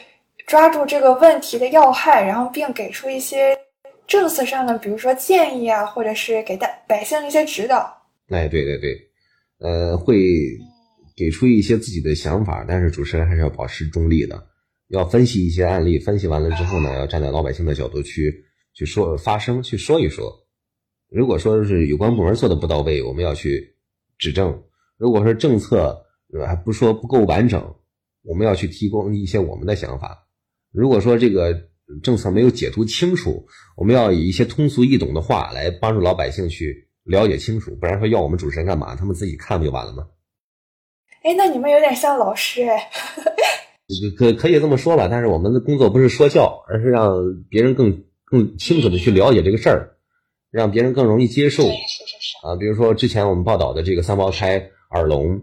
[0.47, 3.57] 抓住这个问题的要害，然后并给出一些。
[4.07, 8.03] 政策上的，比如说建议啊，或者是给大百姓一些指导。
[8.29, 8.99] 哎，对对对，
[9.59, 10.17] 呃，会
[11.17, 14.47] 给出一些自己的想法，但是主持人还是要保持中立的，
[14.89, 20.33] 要分析一些案例，分析完了之后呢，要站在老百姓的角度去去说发声，去说一说。
[21.09, 23.77] 如果说是有关部门做的不到位，我们要去
[24.19, 24.51] 指正；
[24.97, 26.03] 如果说政策
[26.47, 27.63] 还不说不够完整，
[28.23, 30.27] 我们要去提供一些我们的想法。
[30.71, 31.69] 如果说这个
[32.03, 38.95] 政策没有解读清楚，我们要以一些通俗易懂的话来帮助老百姓去了解清楚，不然说要我们主持人干嘛？
[38.97, 40.07] 他们自己看不就完了吗？
[41.23, 42.91] 哎，那你们有点像老师哎。
[44.17, 47.13] 可可以这么说吧，但是我们的工作不是说教，而是让
[47.51, 49.97] 别人更更清楚的去了解这个事儿，
[50.51, 51.65] 让别人更容易接受。
[51.65, 55.43] 啊，比如说之前我们报道的这个三胞胎耳聋，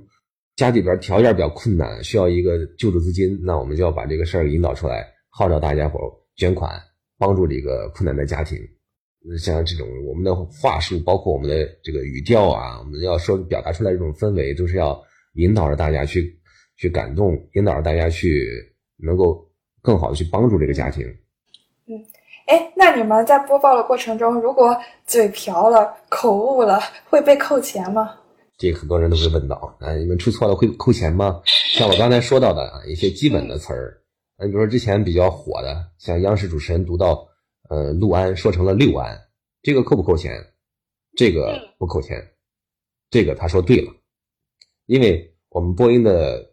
[0.56, 6.00] 家里边条件比较困难，需要一个救助资金，那我们就要把这个事儿引导出来，号召大家伙
[6.40, 6.82] 捐款，
[7.20, 8.58] 帮助这个困难的家庭。
[9.38, 15.00] 像这种我们的话术，包括我们的这个语调啊，我们要说表达出来这种氛围，都是要
[15.34, 16.40] 引导着大家去。
[16.82, 18.48] 去感动，引导着大家去
[18.96, 19.46] 能够
[19.82, 21.06] 更好的去帮助这个家庭。
[21.88, 21.92] 嗯，
[22.48, 28.16] 哎，那你们在播报的过程中，如果嘴瓢了、口误了，会被扣钱吗？
[28.58, 31.42] 这个很多人都会问到啊，你们出错了会扣钱吗？
[31.74, 33.99] 像我刚才说到的啊，一些基本的词儿，
[34.42, 37.28] 你比如说之前比较火的，像央视主持人读到
[37.70, 39.20] 呃六安说成了六安，
[39.62, 40.32] 这个扣不扣钱？
[41.16, 42.18] 这个不扣钱，
[43.10, 43.92] 这个他说对了，
[44.86, 46.48] 因为我们播音的。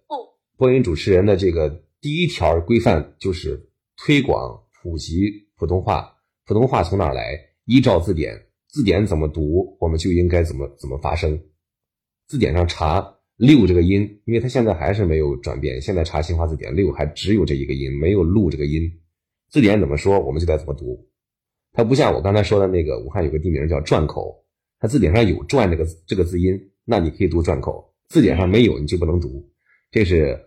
[0.58, 1.68] 播音主持人的这个
[2.00, 6.16] 第一条规范就是推广普及普通话。
[6.46, 7.38] 普通话从哪儿来？
[7.66, 8.34] 依照字典，
[8.66, 11.38] 字典怎么读，我们就应该怎么怎么发声。
[12.26, 15.80] 字典上查“六”这个音，因为它现在还是没有转变。
[15.80, 18.90] 现在查新华字典，“六”还只有这一个音，没有“录”这个音。
[19.50, 21.08] 字典怎么说，我们就得怎么读。
[21.72, 24.44] 它不像我刚才说的那个武汉有个地名叫转口，
[24.78, 27.94] 它字典上有“转”这个这个字音，那你可以读转口。
[28.08, 29.48] 字典上没有，你就不能读。
[29.90, 30.42] 这是。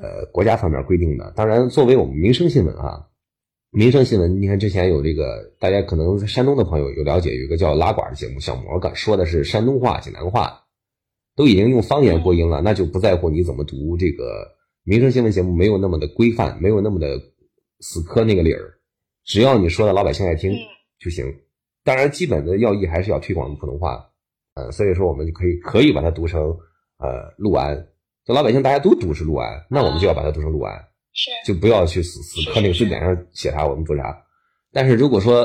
[0.00, 3.08] 呃，国家方面规定的，当然，作为我们民生新闻啊，
[3.70, 10.61] 民生新闻，你看之前有这个，大家可能山东的朋友有了解，有一个叫拉管的节目，小魔哥说的是山东话、济南话，
[11.34, 14.46] 都已经用方言播音了，那就不在乎你怎么读这个
[14.84, 17.20] 民生新闻节目，没有那么的规范，没有那么的
[17.80, 18.74] 死磕那个理儿，
[19.24, 20.52] 只要你说的老百姓爱听
[20.98, 21.24] 就行。
[21.84, 24.08] 当然，基本的要义还是要推广普通话，
[24.54, 26.40] 呃，所以说我们就可以可以把它读成
[26.98, 27.88] 呃陆安。
[28.24, 30.76] 就老百姓大家都读是陆安，那我们就要把它读成陆安，
[31.12, 34.16] 是就不要去死死磕那个字典上写啥我们读啥。
[34.70, 35.44] 但是如果说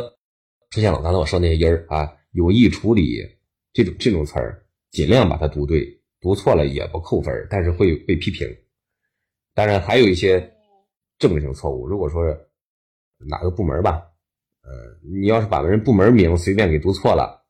[0.69, 3.17] 出现了刚才我说那些音儿啊，有意处理
[3.73, 4.63] 这种这种词儿，
[4.97, 8.47] 尽量把它读对，读错了也不扣分，但是会被批评。
[9.53, 10.51] 当然还有一些
[11.19, 12.23] 政治性错误，如果说
[13.29, 14.01] 哪个部门吧，
[14.63, 14.71] 呃，
[15.07, 17.45] 你要是把人部门名随便给读错了，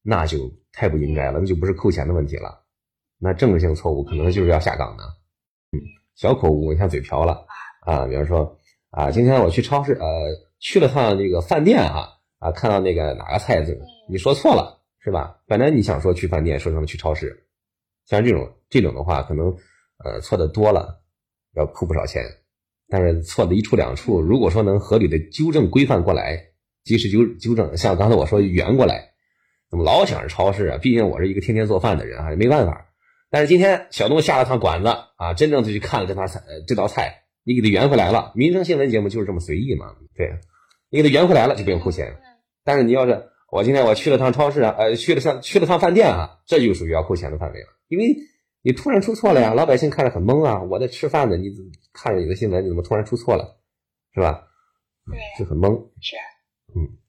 [0.00, 2.64] 那就太不应该了，那就不是扣钱的问题了。
[3.18, 5.04] 那政治性错误可能就是要下岗的，
[5.72, 5.76] 嗯，
[6.14, 7.44] 小口误，你像嘴瓢了
[7.82, 10.06] 啊，比方说啊，今天我去超市，呃，
[10.60, 13.78] 去了趟这个饭店哈，啊，看到那个哪个菜字，
[14.08, 15.38] 你说错了是吧？
[15.46, 17.46] 本来你想说去饭店，说什么去超市，
[18.06, 19.56] 像这种这种的话，可能
[20.04, 21.00] 呃错的多了，
[21.54, 22.24] 要扣不少钱。
[22.88, 26.42] 但是错的一处两处，如果说能合理的纠正规范过来，
[26.82, 29.12] 及时纠纠正，像刚才我说圆过来，
[29.70, 30.78] 怎么老想着超市啊？
[30.78, 32.88] 毕竟我是一个天天做饭的人啊，没办法。
[33.30, 34.88] 但是今天小东下了趟馆子
[35.18, 38.32] 啊，真正的去看了这盘菜，这道菜你给他圆回来了。
[38.34, 40.32] 民生新闻节目就是这么随意嘛，对，
[40.90, 42.16] 你给他圆回来了就不用扣钱。
[42.64, 48.14] 但是你要是我今天我去了趟超市啊，呃，去了趟去了趟饭店啊，这就属于要扣钱的范围了，因为
[48.60, 50.62] 你突然出错了呀，老百姓看着很懵啊。
[50.64, 51.50] 我在吃饭呢，你
[51.94, 53.56] 看着你的新闻，你怎么突然出错了，
[54.12, 54.42] 是吧？
[55.06, 55.74] 对，就很懵。
[56.02, 56.16] 是，
[56.74, 57.00] 嗯，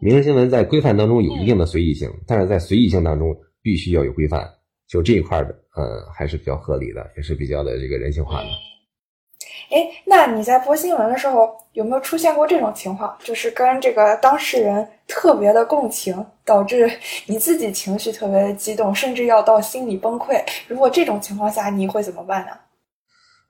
[0.00, 4.48] 民生新闻在规范当中有一定的随意性，但是在随意性当中必须要有规范。
[4.86, 8.48] 就这一块的，呃，还是比较合理的，也是比较的这个人性化的。
[9.70, 16.90] 哎，那你在播新闻的时候，有没有出现过这种情况，就是跟这个当事人特别的共情，导致
[17.26, 20.40] 你自己情绪特别的激动，甚至要到心理崩溃？
[20.68, 22.52] 如果这种情况下，你会怎么办呢？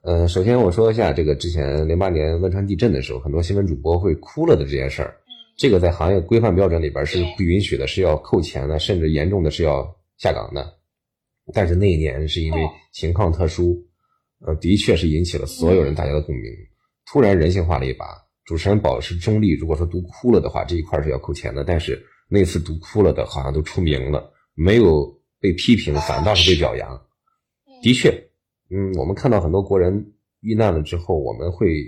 [0.03, 5.15] 呃，首先我说一下这个之前零八年汶川地震的时候，很多新闻主播会哭了的这件事儿，
[5.57, 9.85] 这个在行业规范标准里边是不允许的，是要扣钱的，甚至严重的是要
[10.17, 10.65] 下岗的。
[11.53, 12.59] 但是那一年是因为
[12.91, 13.77] 情况特殊，
[14.45, 16.51] 呃，的确是引起了所有人大家的共鸣。
[17.05, 18.05] 突然人性化了一把，
[18.45, 19.53] 主持人保持中立。
[19.53, 21.63] 如果说读哭了的话，这一块是要扣钱的。
[21.63, 25.05] 但是那次读哭了的，好像都出名了，没有
[25.39, 27.01] 被批评，反倒是被表扬。
[27.81, 28.09] 的确，
[28.69, 31.83] 嗯，我们看到很多国人遇难了之后，我们会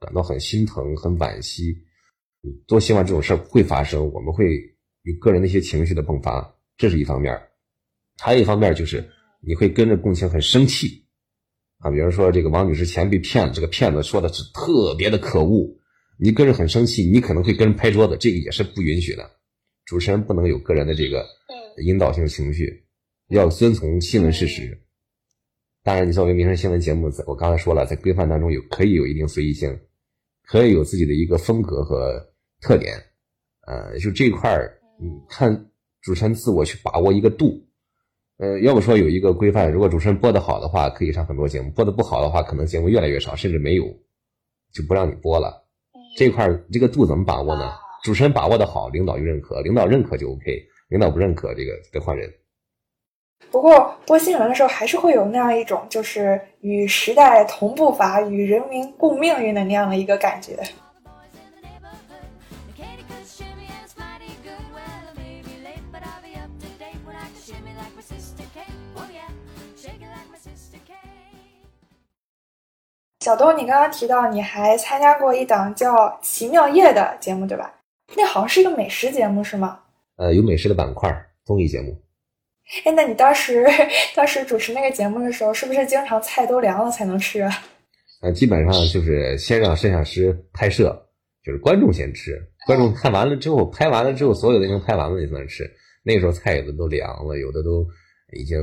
[0.00, 1.76] 感到很心疼、很惋惜，
[2.66, 4.10] 多希望这种事儿不会发生。
[4.12, 4.58] 我们会
[5.02, 7.38] 有个人的一些情绪的迸发，这是一方面。
[8.20, 9.04] 还有一方面就是
[9.40, 11.04] 你会跟着共情，很生气
[11.82, 11.90] 啊。
[11.90, 15.68] 比如说这个王女士钱被骗了，这个骗子说的是特别的可恶，
[16.18, 19.30] 你跟着很生气，你可能会跟人拍桌子，这个也是不允许的。
[19.84, 21.26] 主持人不能有个人的这个
[21.84, 22.84] 引导性情绪，
[23.28, 24.80] 要遵从新闻事实。
[25.82, 29.76] 当然，你作为民生新闻节目，我刚才说了，在规范当中有可以有一定随意性，
[30.46, 32.24] 可以有自己的一个风格和
[32.60, 32.94] 特点。
[33.66, 35.70] 呃，就这一块儿，你看
[36.00, 37.60] 主持人自我去把握一个度。
[38.42, 43.84] 呃，要不说有一个规范，如果主持人播的好的话，可以上很多节目；播的不好的话，可能节目越来越少，甚至没有，
[44.74, 45.64] 就不让你播了。
[46.18, 47.70] 这块儿这个度怎么把握呢？
[48.02, 52.28] 主持人把握的好，领导就认可，领导认可就 OK，领导不认可，这个得换人。
[53.52, 60.58] 不过播新闻的时候，还是会有那样一种，就是与时代同步伐、与人民共命运的那样的一个感觉。
[73.22, 77.72] 小东，你刚刚提到你还参加过一档叫《奇妙夜》的节目，对吧？
[78.16, 79.78] 那好像是一个美食节目，是吗？
[80.16, 81.08] 呃，有美食的板块，
[81.44, 81.96] 综艺节目。
[82.84, 83.64] 哎，那你当时
[84.16, 87.48] 当时主持那个节目的时候，是不是经常菜都凉了才能吃啊？
[88.22, 91.00] 呃，基本上就是先让摄像师拍摄，
[91.44, 95.62] 就是观众先吃，观众看完了之后，拍完了之后，所有的已经拍完了你才能吃。
[96.02, 97.86] 那时候菜有的都凉了，有的都
[98.32, 98.58] 已经，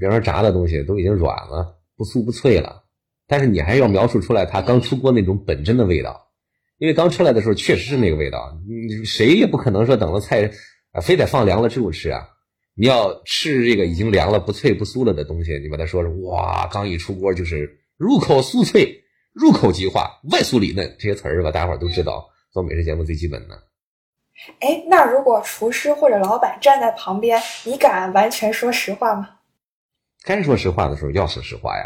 [0.00, 2.81] 比方说炸的东西都已经软了，不酥不脆了。
[3.32, 6.28] 但是你还要描述出来它刚出锅那种本真的味道，
[6.76, 8.54] 因为刚出来的时候确实是那个味道。
[8.68, 10.50] 你谁也不可能说等了菜
[10.92, 12.28] 啊，非得放凉了之后吃啊。
[12.74, 19.02] 你要吃这个已经凉了、不脆不酥了的东西，你把它说是哇，刚一出锅就是入口酥脆、
[19.32, 21.50] 入口即化、外酥里嫩这些词儿是吧？
[21.50, 23.54] 大家伙都知道，做美食节目最基本的。
[24.60, 29.26] 哎，那如果厨师或者老板站在旁边，你敢完全说实话吗？
[30.22, 31.84] 该说实话的时候要说实话呀。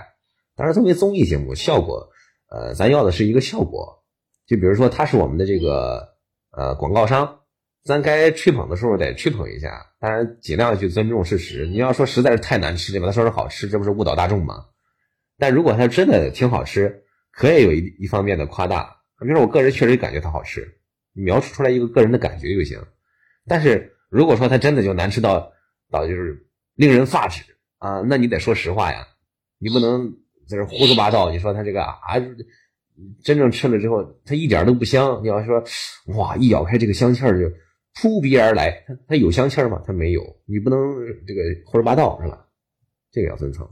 [0.56, 2.08] 当然，作为综艺节目，效果，
[2.48, 4.02] 呃，咱要的是一个效果。
[4.46, 6.14] 就比如说，他是我们的这个
[6.50, 7.40] 呃广告商，
[7.84, 9.92] 咱该吹捧的时候得吹捧一下。
[10.00, 11.66] 当然，尽量去尊重事实。
[11.66, 14.64] 你要说实在是太难吃，你把它说是好吃，这不是误导大众吗？
[15.36, 19.02] 但如果它真的挺好吃，可以有一一方面的夸大。
[19.20, 20.78] 比如说，我个人确实感觉它好吃，
[21.12, 22.82] 描述出来一个个人的感觉就行。
[23.46, 25.52] 但是如果说它真的就难吃到
[25.90, 27.42] 到就是令人发指
[27.76, 29.06] 啊，那你得说实话呀，
[29.58, 30.16] 你不能。
[30.48, 32.16] 在这胡说八道，你说他这个啊，
[33.22, 35.20] 真正吃了之后，它一点都不香。
[35.22, 35.62] 你要说，
[36.16, 37.54] 哇，一咬开这个香气儿就
[38.00, 39.82] 扑鼻而来，它它有香气儿吗？
[39.86, 40.78] 它没有，你不能
[41.26, 42.46] 这个胡说八道是吧？
[43.10, 43.68] 这个要遵从。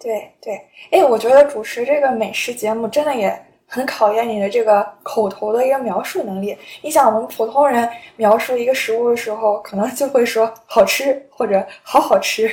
[0.00, 3.32] 对对，哎，我觉得主持这个美食节目真的也
[3.66, 6.56] 很考验你的这个口头的一个描述能力。
[6.82, 12.50] 你想，我们普通人描述一个食物的时候，可能就会说好吃或者好好吃。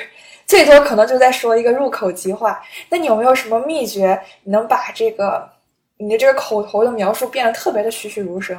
[0.48, 5.48] 最多可能就在说一个入口即化，那你有没有什么秘诀，能把这个
[5.98, 8.58] 你的这个口头的描述变得特别的栩栩如生？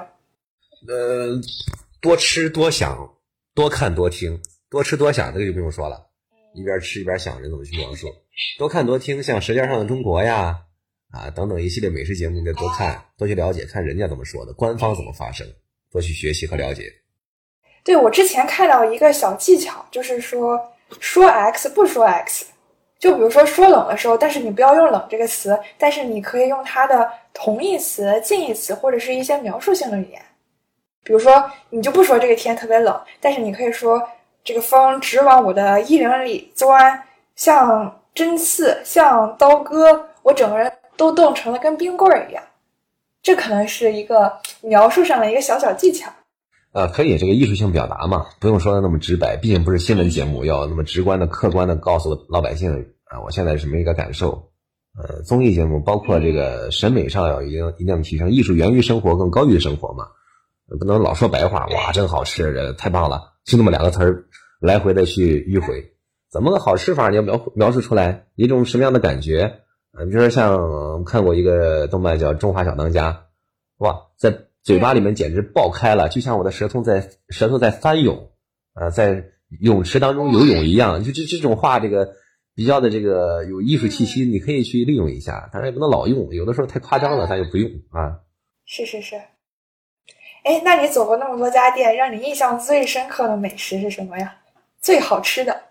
[0.87, 1.35] 呃，
[2.03, 3.11] 多吃多想，
[3.55, 5.99] 多看多听，多吃多想这个就不用说了，
[6.55, 8.07] 一边吃一边想着怎么去描述。
[8.59, 10.59] 多看多听，像《舌尖上的中国》呀，
[11.11, 15.47] 啊等等一系列美食节目，你得多看，多去了解，看人家怎么说的，官方怎么发声，
[15.91, 16.83] 多去学习和了解。
[17.83, 20.61] 对我之前看到一个小技巧，就是说。
[21.01, 22.47] 说 x 不说 x，
[22.99, 30.21] 就比如说说冷的时候，但是你不要用冷这个词，但是你可以用它的同义词、近义词或者是一些描述性的语言。
[31.05, 34.03] 比如说，你就不说这个天特别冷，但是你可以说
[34.43, 37.03] 这个风直往我的衣领里钻，
[37.37, 42.43] 像针刺，像刀割，我整个人都冻成了跟冰棍儿一样。
[43.23, 46.11] 这可能是一个描述上的一个小小技巧。
[46.79, 54.51] 呃，可以，这个艺术性表达嘛，不用说的那么直白，毕竟不是新闻节目，要那么直观的、客观的告诉老百姓啊，我现在什么一个感受。
[54.97, 60.07] 呃，综艺节目包括这个审美上要一定一定提升，艺术源于生活，更高于生活嘛，
[60.79, 64.27] 不能老说白话，哇，真好吃，这太棒了，就那么两个词儿，
[64.61, 65.95] 来回的去迂回，
[66.31, 67.09] 怎么个好吃法？
[67.11, 69.63] 你要描描述出来一种什么样的感觉？
[69.99, 73.11] 呃，比如说像看过一个动漫叫《中华小当家》，
[73.79, 74.45] 哇，在。
[74.69, 78.33] 嘴巴里面简直爆开了，就像我的舌头在舌头在翻涌，
[78.75, 79.25] 啊，在
[79.63, 81.03] 泳池当中游泳一样。
[81.03, 82.13] 就这这种话，这个
[82.55, 88.21] 比较的这个有艺术气息，你可以去利用一下，当然也不能老用，有的时候太夸张了，咱就不用啊。
[88.67, 89.17] 是是是。
[90.45, 94.37] 哎，那你走过那么多家店，让你印象最深刻的美食是什么呀？
[94.83, 95.63] 最好吃的？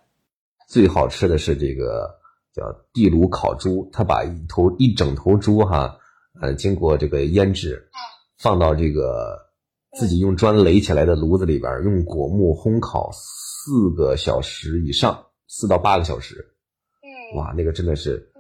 [0.68, 2.10] 最好吃的是这个
[2.52, 6.00] 叫地炉烤猪，他把一头一整头猪哈，
[6.42, 7.84] 呃，经过这个腌制。
[8.38, 9.40] 放到这个
[9.98, 16.54] 自己用砖垒起来的炉子里边，用果木烘烤四个小时以上，四到八个小时。
[17.36, 18.32] 哇，那个真的是，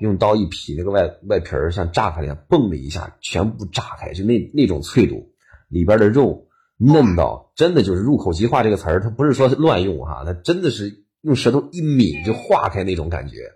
[0.00, 5.32] 用刀一劈，那个外外皮儿像炸开一样，嘣的一下全部炸开，就那那种脆度，
[5.68, 6.48] 里边的肉
[6.78, 13.50] 嫩到真的就是入口即化这个词儿，它不是说乱用哈，它真的是用舌头一抿就化开那种感觉，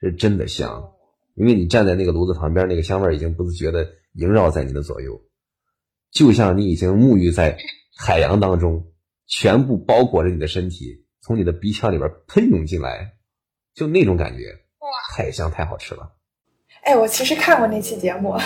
[0.00, 0.93] 是真的香。
[1.34, 5.20] 因为你站在那个炉子旁边，那个香味已经不自觉的萦绕在你的左右，
[6.10, 7.58] 就像你已经沐浴在
[7.96, 8.86] 海洋当中，
[9.26, 13.14] 全部包裹着你的身体，从你的鼻腔里边喷涌进来，
[13.74, 14.44] 就那种感觉，
[14.78, 16.12] 哇，太香太好吃了。
[16.82, 18.36] 哎，我其实看过那期节目，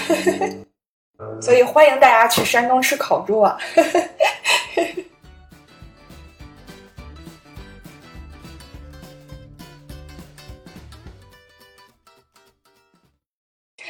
[1.43, 3.59] 所以欢迎大家去山东吃烤猪啊。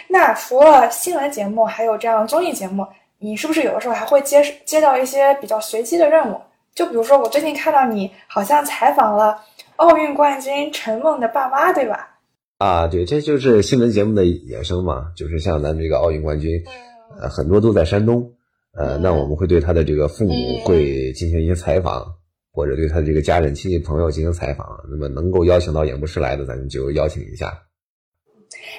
[0.09, 2.87] 那除了新闻节目，还有这样综艺节目，
[3.19, 6.41] 你是不是有的时候还会接接到一些比较随机的任务？
[6.75, 9.39] 就比如说，我最近看到你好像采访了
[9.77, 12.19] 奥运冠军陈梦的爸妈，对吧？
[12.59, 16.63] 啊，对，这就是新闻节目的衍生嘛，就是像咱这个奥运冠军，
[17.21, 18.33] 呃，很多都在山东，
[18.77, 20.33] 呃，那我们会对他的这个父母
[20.65, 22.07] 会进行一些采访，
[22.53, 24.67] 或者对他的这个家人、亲戚、朋友进行采访。
[24.91, 27.59] 那么能够邀请到演播室来的，咱们就邀请一下。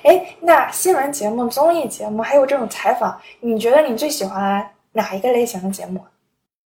[0.04, 6.02] 哎，那新闻节目、综艺节目还有这种采访，你觉得你最喜欢哪一个类型的节目？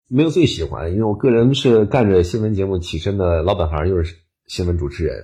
[0.07, 4.15] 没有最喜欢，因为我个人是干着新闻节目起身的老本行，又是
[4.47, 5.15] 新闻主持人。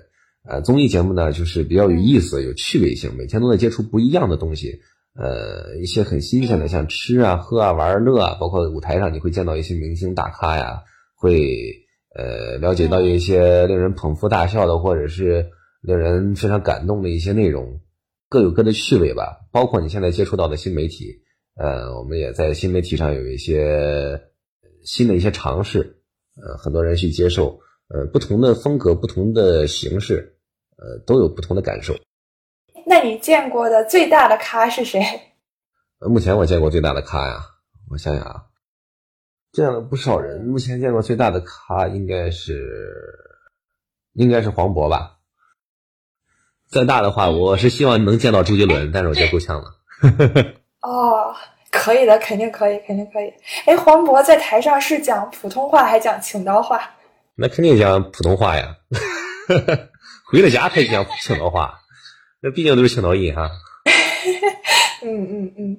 [0.49, 4.79] 呃，综艺节目呢，就是比较有意思、有趣味性，每天都在接触不一样的东西。
[5.19, 10.83] 呃，一些很新鲜的，像吃啊、喝啊、玩乐啊，包括舞台上你会见到一些明星大咖呀，
[11.15, 11.73] 会
[12.15, 15.49] 呃了解到一些令人捧腹大笑的，或者是
[15.81, 17.79] 令人非常感动的一些内容。
[18.29, 21.17] 各有各的趣味吧，包括你现在接触到的新媒体，
[21.55, 24.21] 呃，我们也在新媒体上有一些
[24.83, 26.01] 新的一些尝试，
[26.35, 27.57] 呃，很多人去接受，
[27.87, 30.37] 呃，不同的风格、不同的形式，
[30.75, 31.95] 呃，都有不同的感受。
[32.85, 35.01] 那你见过的最大的咖是谁？
[35.99, 37.39] 呃，目前我见过最大的咖呀，
[37.89, 38.43] 我想想啊，
[39.53, 42.69] 见了不少人，目前见过最大的咖应该是，
[44.15, 45.16] 应该是黄渤吧。
[46.77, 49.73] 再大的话，我是希望能见到周杰伦，但是我觉得够呛了。
[50.81, 51.33] 哦，
[51.71, 53.33] 可以的，肯定可以，肯定可以。
[53.65, 56.91] 哎，黄渤在台上是讲普通话还讲青岛话？
[57.33, 58.77] 那肯定讲普通话呀。
[60.31, 61.79] 回了家才讲青岛话，
[62.41, 63.49] 那毕竟都是青岛人哈。
[65.01, 65.77] 嗯嗯嗯。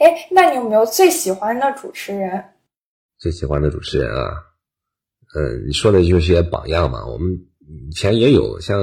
[0.00, 2.44] 哎，那你有没有最喜欢的主持人？
[3.20, 4.34] 最喜欢的主持人啊，
[5.36, 7.06] 嗯，你说的就是些榜样嘛。
[7.06, 7.30] 我们
[7.88, 8.82] 以前也有像。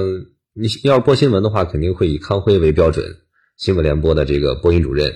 [0.60, 3.16] 你要是播新闻的话，肯定会以康辉为标准。
[3.56, 5.10] 新闻联播的这个播音主任，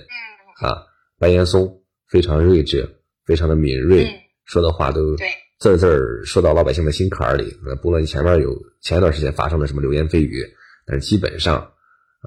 [0.62, 0.86] 啊，
[1.18, 4.08] 白岩松非常睿智，非常的敏锐，
[4.46, 5.14] 说的话都
[5.58, 7.54] 字字儿说到老百姓的心坎里。
[7.66, 10.42] 呃，不论前面有前一段时间发生了什么流言蜚语，
[10.86, 11.72] 但是基本上，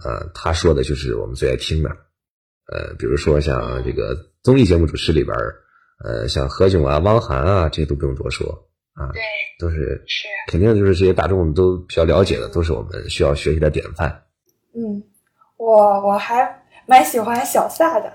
[0.06, 1.90] 呃，他说的就是我们最爱听的。
[2.72, 5.36] 呃，比如说像这个综艺节目主持里边，
[6.06, 8.70] 呃，像何炅啊、汪涵啊，这些都不用多说。
[8.98, 9.22] 啊，对，
[9.60, 14.24] 都是是，肯定就是这些大众都比较了解的，都是我们需要学习的典范。
[14.74, 15.04] 嗯，
[15.58, 15.76] 我
[16.08, 18.12] 我还蛮喜欢小撒的，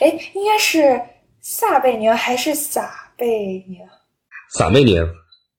[0.00, 1.00] 哎，应该是
[1.40, 3.78] 撒贝宁还是撒贝宁？
[4.50, 5.02] 撒贝宁，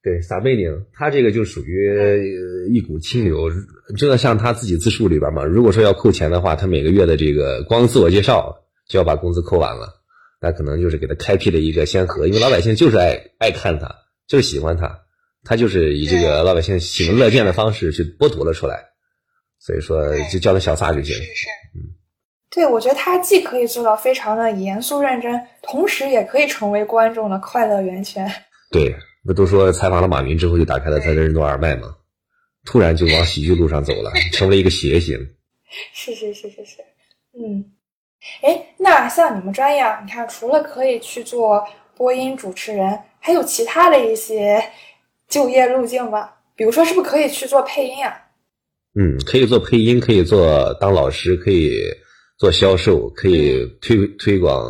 [0.03, 3.49] 对，撒贝宁，他这个就属于一股清流，
[3.97, 5.43] 就像他自己自述里边嘛。
[5.43, 8.55] 如果说要扣钱的话，他每个月的这个光自我介绍
[8.87, 9.99] 就要把工资扣完了，
[10.39, 13.95] 那可能就是给他开辟了一个先河，因为老百姓就是爱爱看他。
[14.29, 15.01] 就是喜欢他，
[15.43, 18.79] 他就是以这个老百姓喜闻乐见的方式去剥夺了出来，
[19.57, 21.15] 所以说就叫他小撒就行。
[21.15, 21.97] 是是，嗯，
[22.51, 28.31] 对，我觉得他既可以做到非常的严肃认真，同时也可以成为观众的快乐源泉。
[28.69, 31.95] 对，不都说采访了马云之后就打开了他的任督二脉吗？
[32.65, 35.17] 突然就往喜剧路上走了，成为一个谐星。
[35.91, 36.77] 是是是是是，
[37.33, 37.65] 嗯，
[38.43, 42.99] 哎，那像你们专业啊，你看除了可以去做播音主持人。
[43.19, 44.63] 还有其他的一些
[45.27, 46.29] 就业路径吗？
[46.55, 48.13] 比如说，是不是可以去做配音啊？
[48.95, 51.79] 嗯，可以做配音，可以做当老师，可以
[52.37, 54.69] 做销售，可以推推广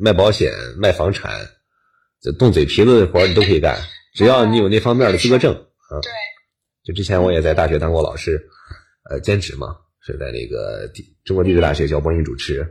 [0.00, 1.30] 卖保险、卖房产，
[2.20, 3.78] 这动嘴皮子的活你都可以干，
[4.14, 6.00] 只要你有那方面的资格证啊。
[6.02, 6.10] 对。
[6.82, 8.48] 就之前我也在大学当过老师，
[9.10, 12.66] 呃，兼职嘛，是在那个地中国地质大学教播音主持，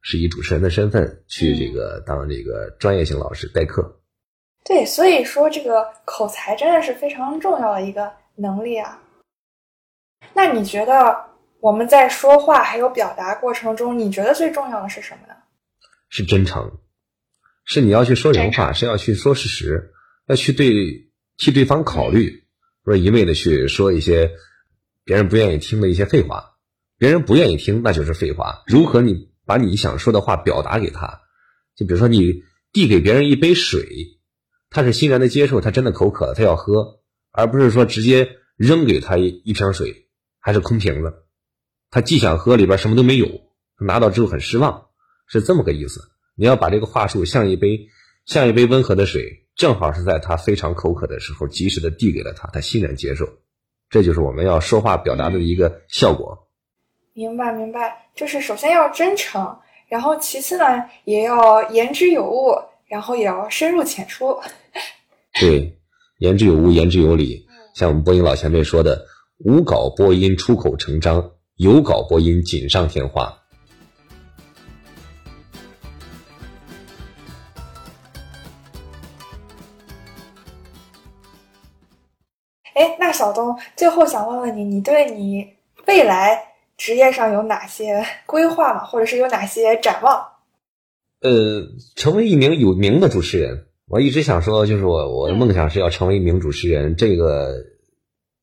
[0.00, 3.99] 是以主持人的身份去这个当这个专业性老师代课。
[4.64, 9.00] 对，所以说这个口才真的是非常重要的一个能力啊。
[10.34, 11.16] 那你觉得
[11.60, 15.34] 我们在说话还有表达过程中，你觉得最重要的是什么呢？
[16.08, 16.78] 是真诚，
[17.64, 19.92] 是你要去说人话，是要去说事实，
[20.26, 22.44] 要去对替对方考虑，
[22.84, 24.30] 不是一味的去说一些
[25.04, 26.56] 别人不愿意听的一些废话。
[26.98, 28.62] 别人不愿意听，那就是废话。
[28.66, 31.22] 如何你把你想说的话表达给他？
[31.74, 32.44] 就比如说你。
[32.72, 33.82] 递给别人一杯水，
[34.70, 37.00] 他是欣然的接受，他真的口渴了，他要喝，
[37.32, 40.06] 而不是说直接扔给他一瓶水，
[40.38, 41.24] 还是空瓶子，
[41.90, 43.26] 他既想喝，里边什么都没有，
[43.80, 44.86] 拿到之后很失望，
[45.26, 46.00] 是这么个意思。
[46.36, 47.88] 你要把这个话术像一杯
[48.24, 53.28] 像一杯温和的水，正好是在他非常口渴的时候，及时的递给了他，他欣然接受，
[53.88, 56.46] 这就是我们要说话表达的一个效果。
[57.12, 59.58] 明白明白，就是首先要真诚。
[59.88, 62.54] 然后其次呢，也要言之有物，
[62.86, 64.38] 然后也要深入浅出。
[65.40, 65.80] 对，
[66.18, 67.46] 言之有物，言之有理。
[67.74, 69.06] 像我们播音老前辈说的
[69.42, 73.38] ：“无稿播音出口成章，有稿播音锦上添花。”
[82.74, 85.54] 哎，那小东，最后想问问你，你对你
[85.86, 86.48] 未来？
[86.76, 88.84] 职业上有哪些规划吗？
[88.84, 90.22] 或者是有哪些展望？
[91.22, 91.62] 呃，
[91.96, 97.56] 成为一名有名的主持人，我一直想说，就是我我的梦想是要成为一名主持人，这个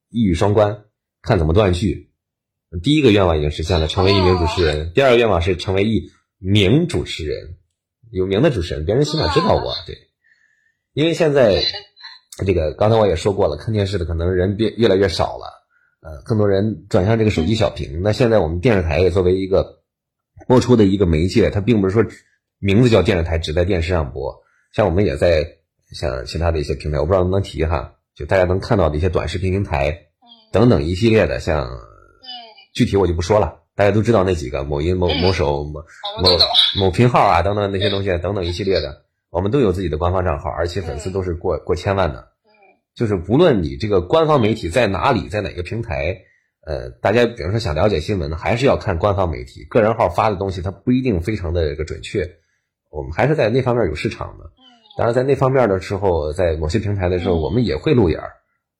[0.09, 0.83] 一语双关，
[1.21, 2.11] 看怎么断句。
[2.83, 7.55] 第一个愿望已经实现了，成为一名主持人；第二个愿望是成为一名主持人，
[8.11, 9.73] 有名的主持人，别人起码知道我。
[9.85, 9.95] 对，
[10.91, 11.63] 因为现在
[12.45, 15.45] 这个刚才我也说过了，看电视的可能人变越来越少了。
[16.01, 18.01] 呃，更多人转向这个手机小屏。
[18.01, 19.81] 那现在我们电视台也作为一个
[20.45, 22.05] 播出的一个媒介，它并不是说
[22.59, 24.43] 名字叫电视台只在电视上播。
[24.73, 25.45] 像我们也在
[25.91, 30.07] 像其他的一些平台，我不知道能不能提哈，就大家能看到的一些短视频平台
[30.51, 31.69] 等等一系列的，像
[32.73, 35.81] 具体我就不说了，大家都知道那几个某音、某某手、某
[36.21, 36.29] 某
[36.79, 42.27] 某频号啊等等那些东西等等一系列的，我们都有自己的官方账号，而且粉丝都是过过千万的。
[42.95, 46.17] 就是不论你这个官方媒体在哪里，在哪个平台，
[46.65, 49.63] 呃，大家比如说想了解新闻，还是要看官方媒体。
[49.65, 52.27] 个人号发的东西，它不一定非常的这个准确。
[52.89, 54.45] 我们还是在那方面有市场的。
[54.97, 58.31] 当然，在那方面的时候，在某些平台的时候，我们也会露眼儿，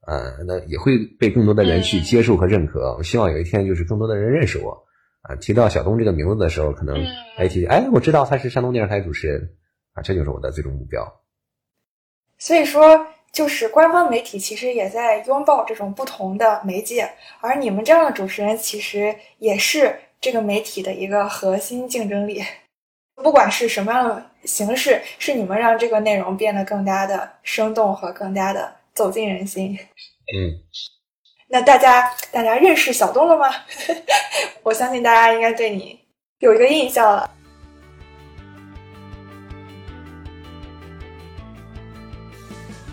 [0.08, 2.96] 呃，那也会被更多的人去接受和认可。
[2.98, 4.72] 我希望有一天，就是更多的人认识我。
[5.22, 7.06] 啊，提到小东这个名字的时候，可能
[7.38, 9.50] 哎提哎，我知道他是山东电视台主持人，
[9.94, 11.22] 啊，这就是我的最终目标。
[12.38, 13.08] 所以说。
[13.34, 17.08] 就是官方媒体其实也在拥抱这种不同的媒介，
[17.42, 22.42] 而你们这样的主持人其实也是这个媒体的一个核心竞争力。
[23.24, 29.78] 不管是什么样的形式，是你们让这个内容变得更加的生动和更加的走进人心。
[30.32, 30.54] 嗯，
[31.48, 33.48] 那大家大家认识小东了吗？
[34.62, 36.00] 我相信大家应该对你
[36.40, 37.30] 有一个印象了。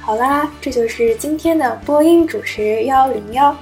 [0.01, 3.55] 好啦，这就是今天的播音主持幺零幺。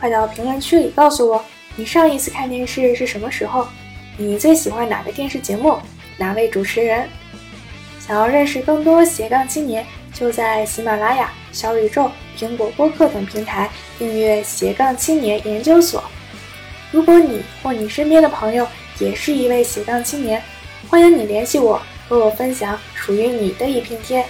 [0.00, 1.44] 快到评论区里告诉我，
[1.76, 3.68] 你上一次看电视是什么时候？
[4.20, 5.78] 你最喜欢哪个电视节目？
[6.18, 7.08] 哪位主持人？
[7.98, 16.04] 想要认识更多斜杠青年，就在喜马拉雅、小宇宙、苹果播客等平台订阅斜杠青年研究所。
[16.90, 18.68] 如果你或你身边的朋友
[18.98, 20.42] 也是一位斜杠青年，
[20.90, 24.26] 欢迎你联系我，和我分享属于你的一片天。